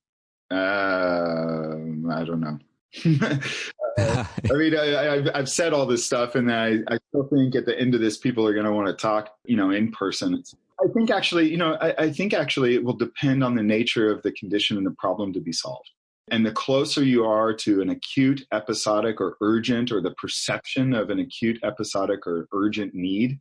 Uh, 0.52 0.54
I 0.56 2.24
don't 2.24 2.40
know. 2.40 2.58
I 3.98 4.26
mean, 4.52 4.76
I, 4.76 5.36
have 5.36 5.48
said 5.48 5.72
all 5.72 5.86
this 5.86 6.04
stuff, 6.04 6.34
and 6.34 6.52
I, 6.52 6.78
I, 6.88 6.98
still 7.08 7.28
think 7.28 7.54
at 7.54 7.64
the 7.64 7.78
end 7.78 7.94
of 7.94 8.00
this, 8.00 8.16
people 8.16 8.46
are 8.46 8.52
going 8.52 8.66
to 8.66 8.72
want 8.72 8.88
to 8.88 8.92
talk, 8.92 9.30
you 9.44 9.56
know, 9.56 9.70
in 9.70 9.92
person. 9.92 10.42
I 10.80 10.88
think 10.92 11.10
actually, 11.10 11.48
you 11.48 11.56
know, 11.56 11.74
I, 11.80 11.94
I 11.98 12.10
think 12.10 12.34
actually 12.34 12.74
it 12.74 12.82
will 12.82 12.96
depend 12.96 13.44
on 13.44 13.54
the 13.54 13.62
nature 13.62 14.10
of 14.10 14.22
the 14.22 14.32
condition 14.32 14.76
and 14.76 14.84
the 14.84 14.94
problem 14.98 15.32
to 15.34 15.40
be 15.40 15.52
solved. 15.52 15.90
And 16.30 16.44
the 16.44 16.52
closer 16.52 17.04
you 17.04 17.24
are 17.24 17.52
to 17.54 17.82
an 17.82 17.90
acute, 17.90 18.46
episodic, 18.50 19.20
or 19.20 19.36
urgent, 19.40 19.92
or 19.92 20.00
the 20.00 20.12
perception 20.12 20.94
of 20.94 21.10
an 21.10 21.20
acute, 21.20 21.58
episodic, 21.62 22.26
or 22.26 22.48
urgent 22.52 22.94
need, 22.94 23.38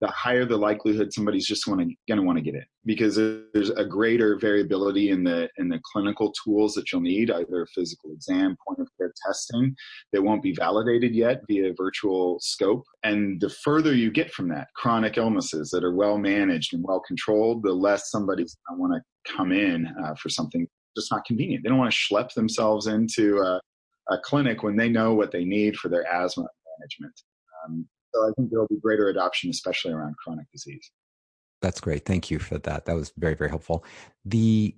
the 0.00 0.08
higher 0.08 0.46
the 0.46 0.56
likelihood 0.56 1.12
somebody's 1.12 1.46
just 1.46 1.66
going 1.66 1.96
to 2.08 2.22
want 2.22 2.38
to 2.38 2.42
get 2.42 2.54
in. 2.54 2.64
Because 2.86 3.16
there's 3.16 3.70
a 3.70 3.84
greater 3.84 4.38
variability 4.38 5.10
in 5.10 5.22
the 5.22 5.48
in 5.58 5.68
the 5.68 5.80
clinical 5.92 6.32
tools 6.42 6.74
that 6.74 6.90
you'll 6.90 7.02
need 7.02 7.30
either 7.30 7.66
physical 7.74 8.12
exam 8.12 8.56
point 8.66 8.80
of 8.80 8.88
care 8.98 9.12
testing 9.26 9.74
that 10.12 10.22
won't 10.22 10.42
be 10.42 10.54
validated 10.54 11.14
yet 11.14 11.42
via 11.46 11.72
virtual 11.76 12.38
scope. 12.40 12.84
And 13.04 13.40
the 13.40 13.50
further 13.50 13.94
you 13.94 14.10
get 14.10 14.32
from 14.32 14.48
that 14.48 14.68
chronic 14.74 15.18
illnesses 15.18 15.70
that 15.70 15.84
are 15.84 15.94
well 15.94 16.18
managed 16.18 16.72
and 16.72 16.82
well 16.82 17.00
controlled 17.00 17.62
the 17.62 17.72
less 17.72 18.10
somebody's 18.10 18.56
going 18.68 18.78
to 18.78 18.80
want 18.80 18.94
to 18.94 19.32
come 19.32 19.52
in 19.52 19.86
uh, 20.02 20.14
for 20.14 20.30
something 20.30 20.66
just 20.96 21.12
not 21.12 21.24
convenient. 21.24 21.62
They 21.62 21.68
don't 21.68 21.78
want 21.78 21.92
to 21.92 21.96
schlep 21.96 22.32
themselves 22.32 22.86
into 22.86 23.38
a, 23.38 23.60
a 24.10 24.18
clinic 24.24 24.62
when 24.62 24.76
they 24.76 24.88
know 24.88 25.14
what 25.14 25.30
they 25.30 25.44
need 25.44 25.76
for 25.76 25.88
their 25.88 26.10
asthma 26.12 26.46
management. 26.78 27.14
Um, 27.64 27.86
so 28.12 28.28
I 28.28 28.32
think 28.36 28.50
there 28.50 28.60
will 28.60 28.68
be 28.68 28.80
greater 28.80 29.08
adoption, 29.08 29.50
especially 29.50 29.92
around 29.92 30.16
chronic 30.16 30.46
disease. 30.52 30.90
That's 31.62 31.80
great. 31.80 32.04
Thank 32.06 32.30
you 32.30 32.38
for 32.38 32.58
that. 32.58 32.86
That 32.86 32.96
was 32.96 33.12
very, 33.16 33.34
very 33.34 33.50
helpful. 33.50 33.84
The 34.24 34.74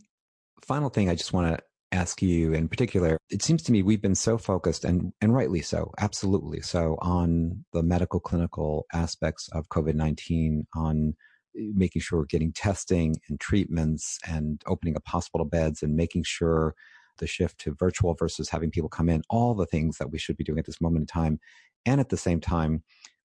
final 0.65 0.89
thing 0.89 1.09
I 1.09 1.15
just 1.15 1.33
want 1.33 1.57
to 1.57 1.65
ask 1.93 2.23
you 2.23 2.53
in 2.55 2.69
particular, 2.69 3.19
it 3.31 3.43
seems 3.43 3.63
to 3.65 3.73
me 3.73 3.83
we've 3.83 4.03
been 4.03 4.15
so 4.15 4.39
focused 4.39 4.85
and, 4.85 5.13
and 5.21 5.35
rightly 5.35 5.61
so, 5.61 5.93
absolutely 5.99 6.61
so, 6.61 6.97
on 7.01 7.65
the 7.73 7.83
medical 7.83 8.19
clinical 8.19 8.87
aspects 8.93 9.49
of 9.53 9.69
COVID 9.69 9.95
19, 9.95 10.67
on 10.75 11.15
eh, 11.57 11.69
making 11.75 12.03
sure 12.03 12.21
we're 12.21 12.27
getting 12.27 12.53
testing 12.53 13.15
and 13.29 13.39
treatments 13.39 14.19
and 14.27 14.63
opening 14.67 14.97
up 14.97 15.03
hospital 15.07 15.45
beds 15.45 15.83
and 15.83 15.95
making 15.95 16.25
sure 16.25 16.75
the 17.19 17.27
shift 17.27 17.59
to 17.61 17.75
virtual 17.79 18.15
versus 18.15 18.49
having 18.49 18.71
people 18.71 18.89
come 18.89 19.09
in, 19.09 19.23
all 19.29 19.55
the 19.55 19.67
things 19.67 19.99
that 19.99 20.11
we 20.11 20.19
should 20.19 20.37
be 20.37 20.45
doing 20.45 20.59
at 20.59 20.67
this 20.67 20.81
moment 20.81 21.03
in 21.03 21.07
time. 21.07 21.39
And 21.85 22.01
at 22.01 22.09
the 22.09 22.17
same 22.17 22.41
time, 22.41 22.83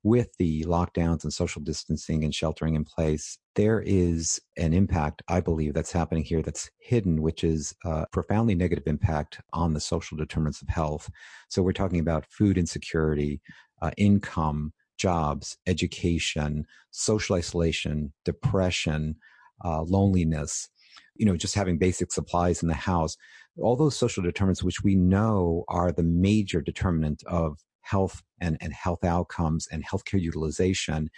with 0.07 0.29
the 0.39 0.63
lockdowns 0.63 1.23
and 1.25 1.33
social 1.33 1.61
distancing 1.61 2.23
and 2.23 2.33
sheltering 2.33 2.75
in 2.75 2.85
place, 2.85 3.37
there 3.55 3.83
is 3.85 4.39
an 4.55 4.73
impact, 4.73 5.21
I 5.27 5.41
believe, 5.41 5.73
that's 5.73 5.91
happening 5.91 6.23
here 6.23 6.41
that's 6.41 6.69
hidden, 6.79 7.21
which 7.21 7.43
is 7.43 7.75
a 7.83 8.05
profoundly 8.13 8.55
negative 8.55 8.85
impact 8.87 9.41
on 9.51 9.73
the 9.73 9.81
social 9.81 10.17
determinants 10.17 10.61
of 10.61 10.69
health. 10.69 11.09
So 11.49 11.61
we're 11.61 11.73
talking 11.73 11.99
about 11.99 12.25
food 12.29 12.57
insecurity, 12.57 13.41
uh, 13.81 13.91
income, 13.97 14.71
jobs, 14.97 15.57
education, 15.67 16.65
social 16.91 17.35
isolation, 17.35 18.13
depression, 18.23 19.17
uh, 19.65 19.81
loneliness, 19.81 20.69
you 21.15 21.25
know, 21.25 21.35
just 21.35 21.55
having 21.55 21.77
basic 21.77 22.13
supplies 22.13 22.61
in 22.61 22.69
the 22.69 22.75
house. 22.75 23.17
All 23.59 23.75
those 23.75 23.97
social 23.97 24.23
determinants, 24.23 24.63
which 24.63 24.83
we 24.83 24.95
know 24.95 25.65
are 25.67 25.91
the 25.91 26.03
major 26.03 26.61
determinant 26.61 27.23
of 27.27 27.57
health 27.89 28.23
and, 28.39 28.57
and 28.61 28.73
health 28.73 29.03
outcomes 29.03 29.67
and 29.71 29.85
healthcare 29.85 30.21
utilization. 30.21 31.09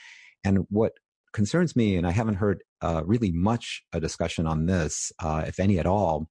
And 0.43 0.65
what 0.69 0.93
concerns 1.33 1.75
me, 1.75 1.95
and 1.95 2.07
I 2.07 2.11
haven't 2.11 2.35
heard 2.35 2.63
uh, 2.81 3.03
really 3.05 3.31
much 3.31 3.83
a 3.93 3.99
discussion 3.99 4.45
on 4.45 4.65
this, 4.65 5.11
uh, 5.19 5.43
if 5.47 5.59
any 5.59 5.79
at 5.79 5.85
all, 5.85 6.29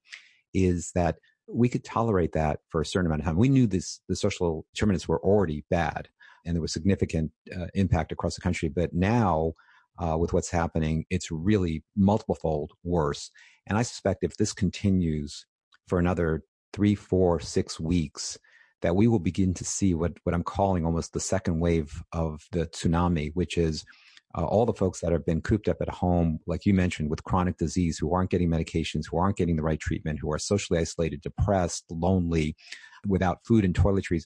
is 0.53 0.91
that 0.95 1.17
we 1.47 1.69
could 1.69 1.83
tolerate 1.83 2.33
that 2.33 2.59
for 2.69 2.81
a 2.81 2.85
certain 2.85 3.07
amount 3.07 3.21
of 3.21 3.25
time. 3.25 3.37
We 3.37 3.49
knew 3.49 3.67
this, 3.67 4.01
the 4.07 4.15
social 4.15 4.65
determinants 4.73 5.07
were 5.07 5.21
already 5.23 5.65
bad 5.69 6.09
and 6.45 6.55
there 6.55 6.61
was 6.61 6.73
significant 6.73 7.31
uh, 7.55 7.67
impact 7.73 8.11
across 8.11 8.35
the 8.35 8.41
country. 8.41 8.69
But 8.69 8.93
now, 8.93 9.53
uh, 9.97 10.17
with 10.17 10.31
what's 10.31 10.49
happening, 10.49 11.05
it's 11.09 11.29
really 11.31 11.83
multiple 11.95 12.35
fold 12.35 12.71
worse. 12.83 13.31
And 13.67 13.77
I 13.77 13.81
suspect 13.81 14.23
if 14.23 14.37
this 14.37 14.53
continues 14.53 15.45
for 15.87 15.99
another 15.99 16.43
three, 16.71 16.95
four, 16.95 17.39
six 17.39 17.79
weeks, 17.79 18.37
that 18.81 18.95
we 18.95 19.07
will 19.07 19.19
begin 19.19 19.53
to 19.55 19.65
see 19.65 19.93
what, 19.93 20.13
what 20.23 20.33
I'm 20.33 20.43
calling 20.43 20.85
almost 20.85 21.13
the 21.13 21.19
second 21.19 21.59
wave 21.59 22.01
of 22.11 22.41
the 22.51 22.67
tsunami, 22.67 23.31
which 23.33 23.57
is 23.57 23.85
uh, 24.37 24.45
all 24.45 24.65
the 24.65 24.73
folks 24.73 24.99
that 25.01 25.11
have 25.11 25.25
been 25.25 25.41
cooped 25.41 25.67
up 25.67 25.77
at 25.81 25.89
home, 25.89 26.39
like 26.45 26.65
you 26.65 26.73
mentioned, 26.73 27.09
with 27.09 27.23
chronic 27.23 27.57
disease, 27.57 27.97
who 27.97 28.13
aren't 28.13 28.29
getting 28.29 28.49
medications, 28.49 29.03
who 29.09 29.17
aren't 29.17 29.37
getting 29.37 29.55
the 29.55 29.63
right 29.63 29.79
treatment, 29.79 30.19
who 30.21 30.31
are 30.31 30.39
socially 30.39 30.79
isolated, 30.79 31.21
depressed, 31.21 31.85
lonely, 31.89 32.55
without 33.07 33.39
food 33.45 33.65
and 33.65 33.73
toiletries. 33.73 34.23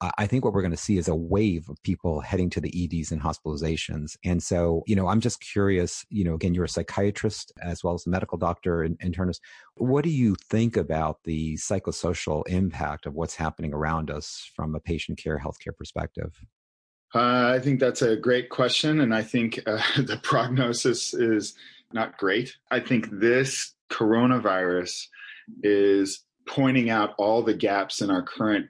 I 0.00 0.26
think 0.26 0.44
what 0.44 0.54
we're 0.54 0.62
going 0.62 0.70
to 0.70 0.76
see 0.76 0.96
is 0.96 1.08
a 1.08 1.14
wave 1.14 1.68
of 1.68 1.82
people 1.82 2.20
heading 2.20 2.50
to 2.50 2.60
the 2.60 2.72
EDs 2.72 3.10
and 3.10 3.20
hospitalizations. 3.20 4.16
And 4.24 4.40
so, 4.40 4.84
you 4.86 4.94
know, 4.94 5.08
I'm 5.08 5.20
just 5.20 5.40
curious, 5.40 6.06
you 6.08 6.22
know, 6.22 6.34
again, 6.34 6.54
you're 6.54 6.64
a 6.64 6.68
psychiatrist 6.68 7.52
as 7.60 7.82
well 7.82 7.94
as 7.94 8.06
a 8.06 8.10
medical 8.10 8.38
doctor 8.38 8.82
and 8.82 8.96
internist. 9.00 9.40
What 9.74 10.04
do 10.04 10.10
you 10.10 10.36
think 10.50 10.76
about 10.76 11.24
the 11.24 11.56
psychosocial 11.56 12.46
impact 12.46 13.06
of 13.06 13.14
what's 13.14 13.34
happening 13.34 13.74
around 13.74 14.08
us 14.08 14.48
from 14.54 14.76
a 14.76 14.80
patient 14.80 15.18
care, 15.18 15.40
healthcare 15.40 15.76
perspective? 15.76 16.32
Uh, 17.12 17.52
I 17.56 17.58
think 17.58 17.80
that's 17.80 18.02
a 18.02 18.16
great 18.16 18.50
question. 18.50 19.00
And 19.00 19.12
I 19.12 19.22
think 19.22 19.60
uh, 19.66 19.82
the 19.96 20.20
prognosis 20.22 21.12
is 21.12 21.54
not 21.92 22.18
great. 22.18 22.56
I 22.70 22.78
think 22.78 23.08
this 23.10 23.74
coronavirus 23.90 25.06
is 25.62 26.24
pointing 26.46 26.88
out 26.88 27.14
all 27.18 27.42
the 27.42 27.54
gaps 27.54 28.00
in 28.00 28.10
our 28.10 28.22
current 28.22 28.68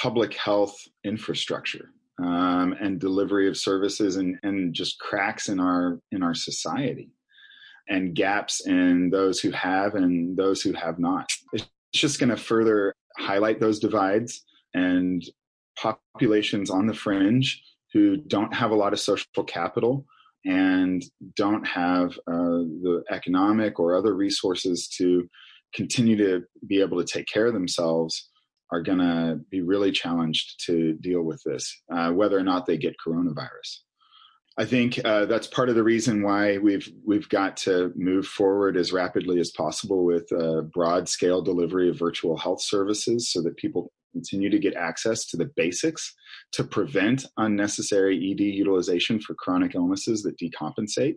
public 0.00 0.34
health 0.34 0.76
infrastructure 1.04 1.90
um, 2.22 2.74
and 2.80 3.00
delivery 3.00 3.48
of 3.48 3.56
services 3.56 4.16
and, 4.16 4.36
and 4.44 4.72
just 4.72 4.98
cracks 5.00 5.48
in 5.48 5.58
our 5.58 6.00
in 6.12 6.22
our 6.22 6.34
society 6.34 7.10
and 7.88 8.14
gaps 8.14 8.66
in 8.66 9.10
those 9.10 9.40
who 9.40 9.50
have 9.50 9.94
and 9.94 10.36
those 10.36 10.60
who 10.60 10.72
have 10.72 10.98
not. 10.98 11.28
It's 11.52 11.68
just 11.94 12.20
going 12.20 12.30
to 12.30 12.36
further 12.36 12.94
highlight 13.18 13.60
those 13.60 13.78
divides 13.78 14.44
and 14.74 15.24
populations 15.76 16.70
on 16.70 16.86
the 16.86 16.94
fringe 16.94 17.62
who 17.92 18.18
don't 18.18 18.54
have 18.54 18.70
a 18.70 18.76
lot 18.76 18.92
of 18.92 19.00
social 19.00 19.44
capital 19.46 20.04
and 20.44 21.02
don't 21.34 21.66
have 21.66 22.12
uh, 22.28 22.62
the 22.84 23.02
economic 23.10 23.80
or 23.80 23.96
other 23.96 24.14
resources 24.14 24.86
to 24.98 25.28
continue 25.74 26.16
to 26.16 26.44
be 26.66 26.80
able 26.80 27.02
to 27.02 27.10
take 27.10 27.26
care 27.26 27.46
of 27.46 27.54
themselves 27.54 28.28
are 28.70 28.82
going 28.82 28.98
to 28.98 29.40
be 29.50 29.60
really 29.62 29.90
challenged 29.90 30.64
to 30.66 30.94
deal 30.94 31.22
with 31.22 31.42
this, 31.44 31.82
uh, 31.92 32.10
whether 32.10 32.38
or 32.38 32.42
not 32.42 32.66
they 32.66 32.76
get 32.76 32.96
coronavirus. 33.04 33.78
I 34.58 34.64
think 34.64 35.00
uh, 35.04 35.26
that's 35.26 35.46
part 35.46 35.68
of 35.68 35.76
the 35.76 35.84
reason 35.84 36.22
why 36.22 36.58
we've 36.58 36.90
we've 37.06 37.28
got 37.28 37.56
to 37.58 37.92
move 37.94 38.26
forward 38.26 38.76
as 38.76 38.92
rapidly 38.92 39.38
as 39.38 39.52
possible 39.52 40.04
with 40.04 40.30
a 40.32 40.62
broad 40.62 41.08
scale 41.08 41.40
delivery 41.40 41.88
of 41.88 41.98
virtual 41.98 42.36
health 42.36 42.60
services, 42.60 43.30
so 43.30 43.40
that 43.42 43.56
people 43.56 43.92
continue 44.12 44.50
to 44.50 44.58
get 44.58 44.74
access 44.74 45.26
to 45.26 45.36
the 45.36 45.48
basics 45.54 46.12
to 46.50 46.64
prevent 46.64 47.24
unnecessary 47.36 48.16
ED 48.32 48.40
utilization 48.40 49.20
for 49.20 49.34
chronic 49.34 49.76
illnesses 49.76 50.22
that 50.22 50.38
decompensate. 50.38 51.14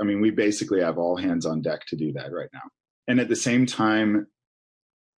I 0.00 0.04
mean, 0.04 0.22
we 0.22 0.30
basically 0.30 0.80
have 0.80 0.96
all 0.96 1.16
hands 1.16 1.44
on 1.44 1.60
deck 1.60 1.82
to 1.88 1.96
do 1.96 2.12
that 2.14 2.32
right 2.32 2.48
now. 2.54 2.62
And 3.06 3.20
at 3.20 3.28
the 3.28 3.36
same 3.36 3.66
time, 3.66 4.26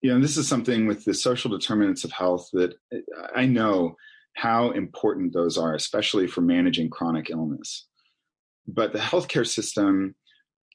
you 0.02 0.12
know, 0.12 0.20
this 0.20 0.36
is 0.36 0.48
something 0.48 0.86
with 0.86 1.04
the 1.04 1.14
social 1.14 1.50
determinants 1.50 2.04
of 2.04 2.12
health 2.12 2.48
that 2.52 2.74
uh, 2.92 2.98
I 3.34 3.46
know 3.46 3.96
how 4.34 4.70
important 4.70 5.32
those 5.32 5.58
are, 5.58 5.74
especially 5.74 6.26
for 6.26 6.40
managing 6.40 6.88
chronic 6.88 7.30
illness. 7.30 7.86
But 8.66 8.92
the 8.92 8.98
healthcare 8.98 9.46
system 9.46 10.14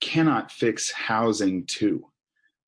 cannot 0.01 0.51
fix 0.51 0.91
housing 0.91 1.65
too, 1.65 2.05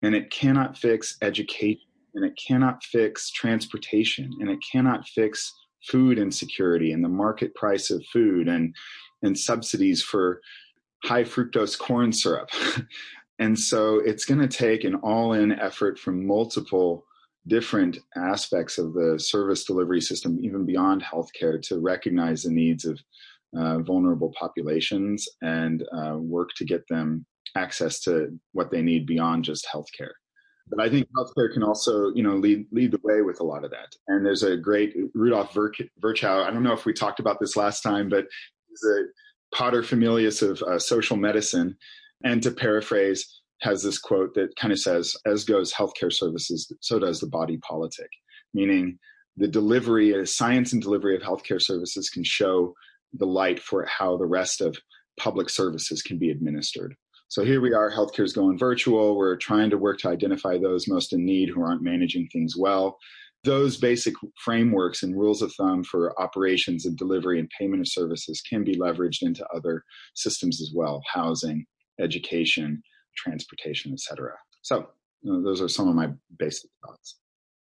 and 0.02 0.16
it 0.16 0.32
cannot 0.32 0.78
fix 0.78 1.18
education, 1.22 1.82
and 2.16 2.26
it 2.26 2.38
cannot 2.48 2.84
fix 2.84 3.30
transportation, 3.32 4.32
and 4.40 4.50
it 4.50 4.60
cannot 4.72 5.08
fix 5.08 5.54
food 5.88 6.18
insecurity 6.18 6.92
and 6.92 7.04
the 7.04 7.10
market 7.10 7.54
price 7.56 7.92
of 7.92 8.04
food 8.12 8.48
and 8.48 8.76
and 9.24 9.38
subsidies 9.38 10.02
for 10.02 10.42
high 11.04 11.24
fructose 11.24 11.78
corn 11.78 12.12
syrup. 12.12 12.50
and 13.40 13.58
so 13.58 14.00
it's 14.00 14.26
going 14.26 14.40
to 14.40 14.48
take 14.48 14.84
an 14.84 14.96
all-in 14.96 15.52
effort 15.52 16.00
from 16.00 16.26
multiple 16.26 17.06
different 17.48 18.00
aspects 18.16 18.78
of 18.78 18.94
the 18.94 19.18
service 19.20 19.64
delivery 19.64 20.02
system, 20.02 20.38
even 20.42 20.66
beyond 20.66 21.04
healthcare, 21.04 21.62
to 21.62 21.80
recognize 21.80 22.44
the 22.44 22.52
needs 22.52 22.86
of 22.86 23.00
uh, 23.58 23.80
vulnerable 23.80 24.34
populations 24.38 25.28
and 25.42 25.84
uh, 25.96 26.18
work 26.18 26.50
to 26.58 26.66
get 26.66 26.86
them 26.90 27.26
access 27.56 28.02
to 28.02 28.38
what 28.52 28.70
they 28.72 28.82
need 28.82 29.06
beyond 29.06 29.46
just 29.46 29.68
healthcare. 29.74 30.12
But 30.70 30.82
I 30.82 30.90
think 30.90 31.08
healthcare 31.16 31.54
can 31.54 31.64
also, 31.64 32.12
you 32.14 32.24
know, 32.24 32.36
lead 32.36 32.66
lead 32.72 32.92
the 32.92 33.00
way 33.04 33.22
with 33.22 33.40
a 33.40 33.44
lot 33.44 33.64
of 33.64 33.72
that. 33.72 33.96
And 34.10 34.26
there's 34.26 34.44
a 34.44 34.58
great 34.58 34.94
Rudolf 35.14 35.54
Virchow. 35.54 36.44
I 36.44 36.52
don't 36.52 36.64
know 36.64 36.74
if 36.74 36.86
we 36.86 36.92
talked 36.92 37.22
about 37.22 37.40
this 37.40 37.56
last 37.56 37.82
time, 37.82 38.10
but 38.10 38.26
he's 38.68 38.84
a 38.84 39.06
paterfamilias 39.56 40.48
of 40.48 40.62
uh, 40.64 40.78
social 40.78 41.16
medicine. 41.16 41.78
And 42.24 42.42
to 42.44 42.52
paraphrase, 42.52 43.42
has 43.62 43.82
this 43.82 44.00
quote 44.00 44.34
that 44.36 44.56
kind 44.56 44.72
of 44.72 44.80
says, 44.80 45.16
as 45.26 45.44
goes 45.44 45.74
healthcare 45.74 46.14
services, 46.14 46.72
so 46.82 47.00
does 47.00 47.20
the 47.20 47.28
body 47.28 47.58
politic, 47.58 48.10
meaning 48.54 49.00
the 49.36 49.48
delivery, 49.48 50.20
uh, 50.20 50.26
science 50.26 50.74
and 50.74 50.82
delivery 50.82 51.16
of 51.16 51.22
healthcare 51.22 51.62
services 51.62 52.10
can 52.10 52.24
show 52.24 52.74
the 53.14 53.26
light 53.26 53.60
for 53.60 53.86
how 53.86 54.18
the 54.18 54.26
rest 54.26 54.62
of 54.62 54.78
public 55.20 55.50
services 55.50 56.02
can 56.02 56.18
be 56.18 56.30
administered. 56.30 56.96
So 57.30 57.44
here 57.44 57.62
we 57.62 57.74
are, 57.74 57.92
healthcare 57.92 58.24
is 58.24 58.34
going 58.34 58.58
virtual. 58.58 59.18
We're 59.18 59.36
trying 59.36 59.70
to 59.72 59.78
work 59.78 60.00
to 60.00 60.10
identify 60.10 60.58
those 60.58 60.88
most 60.88 61.14
in 61.14 61.26
need 61.26 61.50
who 61.50 61.62
aren't 61.62 61.82
managing 61.82 62.30
things 62.32 62.56
well. 62.58 62.98
Those 63.44 63.78
basic 63.78 64.14
frameworks 64.44 65.04
and 65.04 65.16
rules 65.16 65.42
of 65.42 65.54
thumb 65.54 65.84
for 65.84 66.20
operations 66.22 66.86
and 66.86 66.98
delivery 66.98 67.40
and 67.40 67.50
payment 67.58 67.82
of 67.82 67.88
services 67.88 68.42
can 68.42 68.64
be 68.64 68.76
leveraged 68.76 69.22
into 69.22 69.46
other 69.56 69.84
systems 70.16 70.62
as 70.62 70.72
well 70.74 71.02
housing, 71.12 71.66
education, 72.00 72.82
transportation, 73.16 73.94
etc. 73.94 74.34
So 74.62 74.90
you 75.22 75.34
know, 75.34 75.44
those 75.44 75.62
are 75.62 75.68
some 75.68 75.88
of 75.88 75.96
my 75.96 76.10
basic 76.38 76.70
thoughts. 76.86 77.18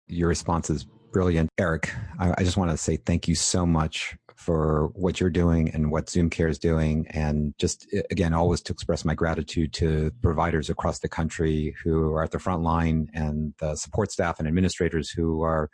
Your 0.07 0.29
response 0.29 0.71
is 0.71 0.85
brilliant, 1.13 1.51
Eric. 1.59 1.93
I, 2.19 2.35
I 2.39 2.45
just 2.45 2.57
want 2.57 2.71
to 2.71 2.77
say 2.77 2.97
thank 2.97 3.29
you 3.29 3.35
so 3.35 3.67
much 3.67 4.17
for 4.37 4.91
what 4.95 5.21
you're 5.21 5.31
doing 5.31 5.69
and 5.75 5.91
what 5.91 6.09
Zoom 6.09 6.31
Care 6.31 6.49
is 6.49 6.59
doing, 6.59 7.07
and 7.11 7.55
just 7.59 7.87
again, 8.11 8.33
always 8.33 8.61
to 8.63 8.73
express 8.73 9.05
my 9.05 9.15
gratitude 9.15 9.73
to 9.75 10.13
providers 10.23 10.71
across 10.71 11.01
the 11.01 11.09
country 11.09 11.75
who 11.83 12.13
are 12.13 12.23
at 12.23 12.31
the 12.31 12.39
front 12.39 12.63
line 12.63 13.09
and 13.13 13.55
the 13.59 13.75
support 13.75 14.13
staff 14.13 14.39
and 14.39 14.47
administrators 14.47 15.11
who 15.11 15.43
are 15.43 15.69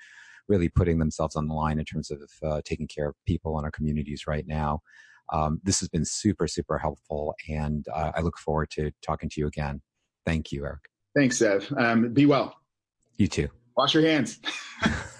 really 0.48 0.68
putting 0.68 0.98
themselves 0.98 1.36
on 1.36 1.48
the 1.48 1.54
line 1.54 1.78
in 1.78 1.84
terms 1.84 2.10
of 2.10 2.20
uh, 2.42 2.60
taking 2.64 2.86
care 2.86 3.08
of 3.08 3.14
people 3.26 3.58
in 3.58 3.64
our 3.64 3.70
communities 3.70 4.24
right 4.26 4.46
now. 4.46 4.80
Um, 5.32 5.60
this 5.64 5.80
has 5.80 5.88
been 5.88 6.04
super, 6.04 6.46
super 6.46 6.78
helpful, 6.78 7.34
and 7.48 7.86
uh, 7.94 8.12
I 8.14 8.20
look 8.20 8.38
forward 8.38 8.70
to 8.72 8.90
talking 9.02 9.28
to 9.30 9.40
you 9.40 9.46
again. 9.46 9.80
Thank 10.26 10.52
you, 10.52 10.64
Eric. 10.64 10.80
Thanks, 11.16 11.38
Zev. 11.38 11.76
Um, 11.80 12.12
be 12.12 12.26
well. 12.26 12.56
You 13.16 13.28
too. 13.28 13.48
Wash 13.76 13.94
your 13.94 14.04
hands. 14.04 14.40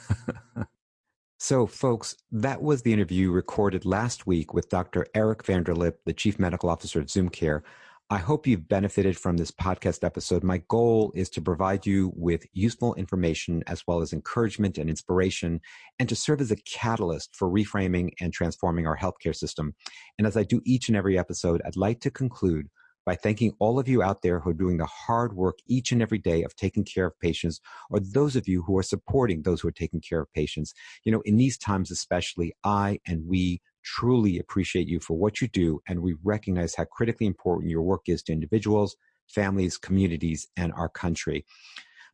so, 1.38 1.67
folks, 1.67 2.17
that 2.33 2.62
was 2.62 2.83
the 2.83 2.93
interview 2.93 3.31
recorded 3.31 3.85
last 3.85 4.27
week 4.27 4.53
with 4.53 4.69
Dr. 4.69 5.07
Eric 5.14 5.43
Vanderlip, 5.45 5.95
the 6.05 6.12
Chief 6.12 6.38
Medical 6.38 6.69
Officer 6.69 7.01
at 7.01 7.11
Zoom 7.11 7.29
Care. 7.29 7.62
I 8.11 8.19
hope 8.19 8.47
you've 8.47 8.69
benefited 8.69 9.17
from 9.17 9.38
this 9.38 9.51
podcast 9.51 10.05
episode. 10.05 10.45
My 10.45 10.59
goal 10.69 11.11
is 11.14 11.31
to 11.31 11.40
provide 11.40 11.87
you 11.87 12.12
with 12.14 12.45
useful 12.53 12.95
information 12.97 13.64
as 13.67 13.83
well 13.87 14.03
as 14.03 14.12
encouragement 14.12 14.77
and 14.77 14.90
inspiration, 14.90 15.62
and 15.99 16.07
to 16.11 16.14
serve 16.14 16.43
as 16.43 16.51
a 16.51 16.57
catalyst 16.57 17.35
for 17.35 17.49
reframing 17.49 18.11
and 18.21 18.31
transforming 18.31 18.87
our 18.87 18.97
healthcare 18.97 19.35
system. 19.35 19.75
And 20.19 20.27
as 20.27 20.37
I 20.37 20.43
do 20.43 20.61
each 20.67 20.88
and 20.88 20.99
every 20.99 21.19
episode, 21.19 21.62
I'd 21.64 21.77
like 21.77 22.01
to 22.01 22.11
conclude 22.11 22.69
by 23.07 23.17
thanking 23.17 23.55
all 23.59 23.79
of 23.79 23.88
you 23.88 24.03
out 24.03 24.21
there 24.21 24.40
who 24.40 24.51
are 24.51 24.55
doing 24.55 24.77
the 24.77 24.87
hard 24.87 25.35
work 25.35 25.59
each 25.67 25.90
and 25.90 26.03
every 26.03 26.19
day 26.19 26.43
of 26.43 26.55
taking 26.57 26.85
care 26.85 27.07
of 27.07 27.19
patients, 27.21 27.59
or 27.88 28.01
those 28.01 28.37
of 28.37 28.47
you 28.47 28.62
who 28.64 28.77
are 28.77 28.83
supporting 28.83 29.43
those 29.43 29.62
who 29.62 29.69
are 29.69 29.73
taking 29.73 30.03
care 30.03 30.21
of 30.21 30.33
patients. 30.35 30.75
You 31.05 31.12
know, 31.12 31.23
in 31.25 31.38
these 31.38 31.57
times 31.57 31.90
especially, 31.90 32.53
I 32.64 33.01
and 33.07 33.27
we 33.27 33.62
truly 33.85 34.38
appreciate 34.38 34.88
you 34.88 34.99
for 34.99 35.16
what 35.16 35.40
you 35.40 35.49
do, 35.49 35.81
and 35.87 36.01
we 36.01 36.16
recognize 36.25 36.75
how 36.75 36.85
critically 36.85 37.27
important 37.27 37.70
your 37.70 37.83
work 37.83 38.03
is 38.07 38.23
to 38.25 38.33
individuals, 38.33 38.97
families, 39.29 39.77
communities, 39.79 40.49
and 40.57 40.73
our 40.73 40.88
country. 40.88 41.44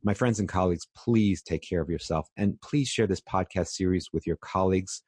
My 0.02 0.14
friends 0.14 0.38
and 0.38 0.48
colleagues, 0.48 0.86
please 0.96 1.42
take 1.42 1.62
care 1.62 1.82
of 1.82 1.90
yourself 1.90 2.28
and 2.36 2.60
please 2.62 2.88
share 2.88 3.06
this 3.06 3.20
podcast 3.20 3.68
series 3.68 4.08
with 4.12 4.26
your 4.26 4.36
colleagues. 4.36 5.02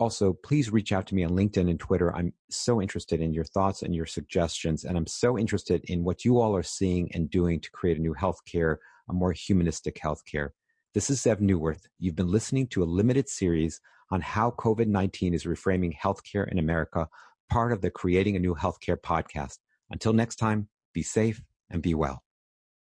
Also, 0.00 0.32
please 0.32 0.72
reach 0.72 0.90
out 0.92 1.06
to 1.06 1.14
me 1.14 1.22
on 1.22 1.30
LinkedIn 1.30 1.70
and 1.70 1.78
Twitter. 1.78 2.14
I'm 2.14 2.32
so 2.50 2.82
interested 2.82 3.20
in 3.20 3.32
your 3.32 3.44
thoughts 3.44 3.82
and 3.82 3.94
your 3.94 4.06
suggestions, 4.06 4.84
and 4.84 4.98
I'm 4.98 5.06
so 5.06 5.38
interested 5.38 5.84
in 5.84 6.02
what 6.02 6.24
you 6.24 6.40
all 6.40 6.56
are 6.56 6.64
seeing 6.64 7.08
and 7.14 7.30
doing 7.30 7.60
to 7.60 7.70
create 7.70 7.98
a 7.98 8.02
new 8.02 8.14
healthcare, 8.14 8.78
a 9.08 9.12
more 9.12 9.32
humanistic 9.32 10.00
healthcare. 10.02 10.48
This 10.94 11.10
is 11.10 11.20
Zev 11.20 11.40
Neuwirth. 11.40 11.86
You've 12.00 12.16
been 12.16 12.30
listening 12.30 12.66
to 12.68 12.82
a 12.82 12.84
limited 12.84 13.28
series 13.28 13.80
on 14.10 14.20
how 14.20 14.50
COVID 14.52 14.86
19 14.86 15.34
is 15.34 15.44
reframing 15.44 15.96
healthcare 15.96 16.50
in 16.50 16.58
America, 16.58 17.08
part 17.50 17.72
of 17.72 17.80
the 17.80 17.90
Creating 17.90 18.36
a 18.36 18.40
New 18.40 18.54
Healthcare 18.54 18.96
podcast. 18.96 19.58
Until 19.90 20.12
next 20.12 20.36
time, 20.36 20.68
be 20.92 21.02
safe 21.02 21.42
and 21.70 21.82
be 21.82 21.94
well. 21.94 22.22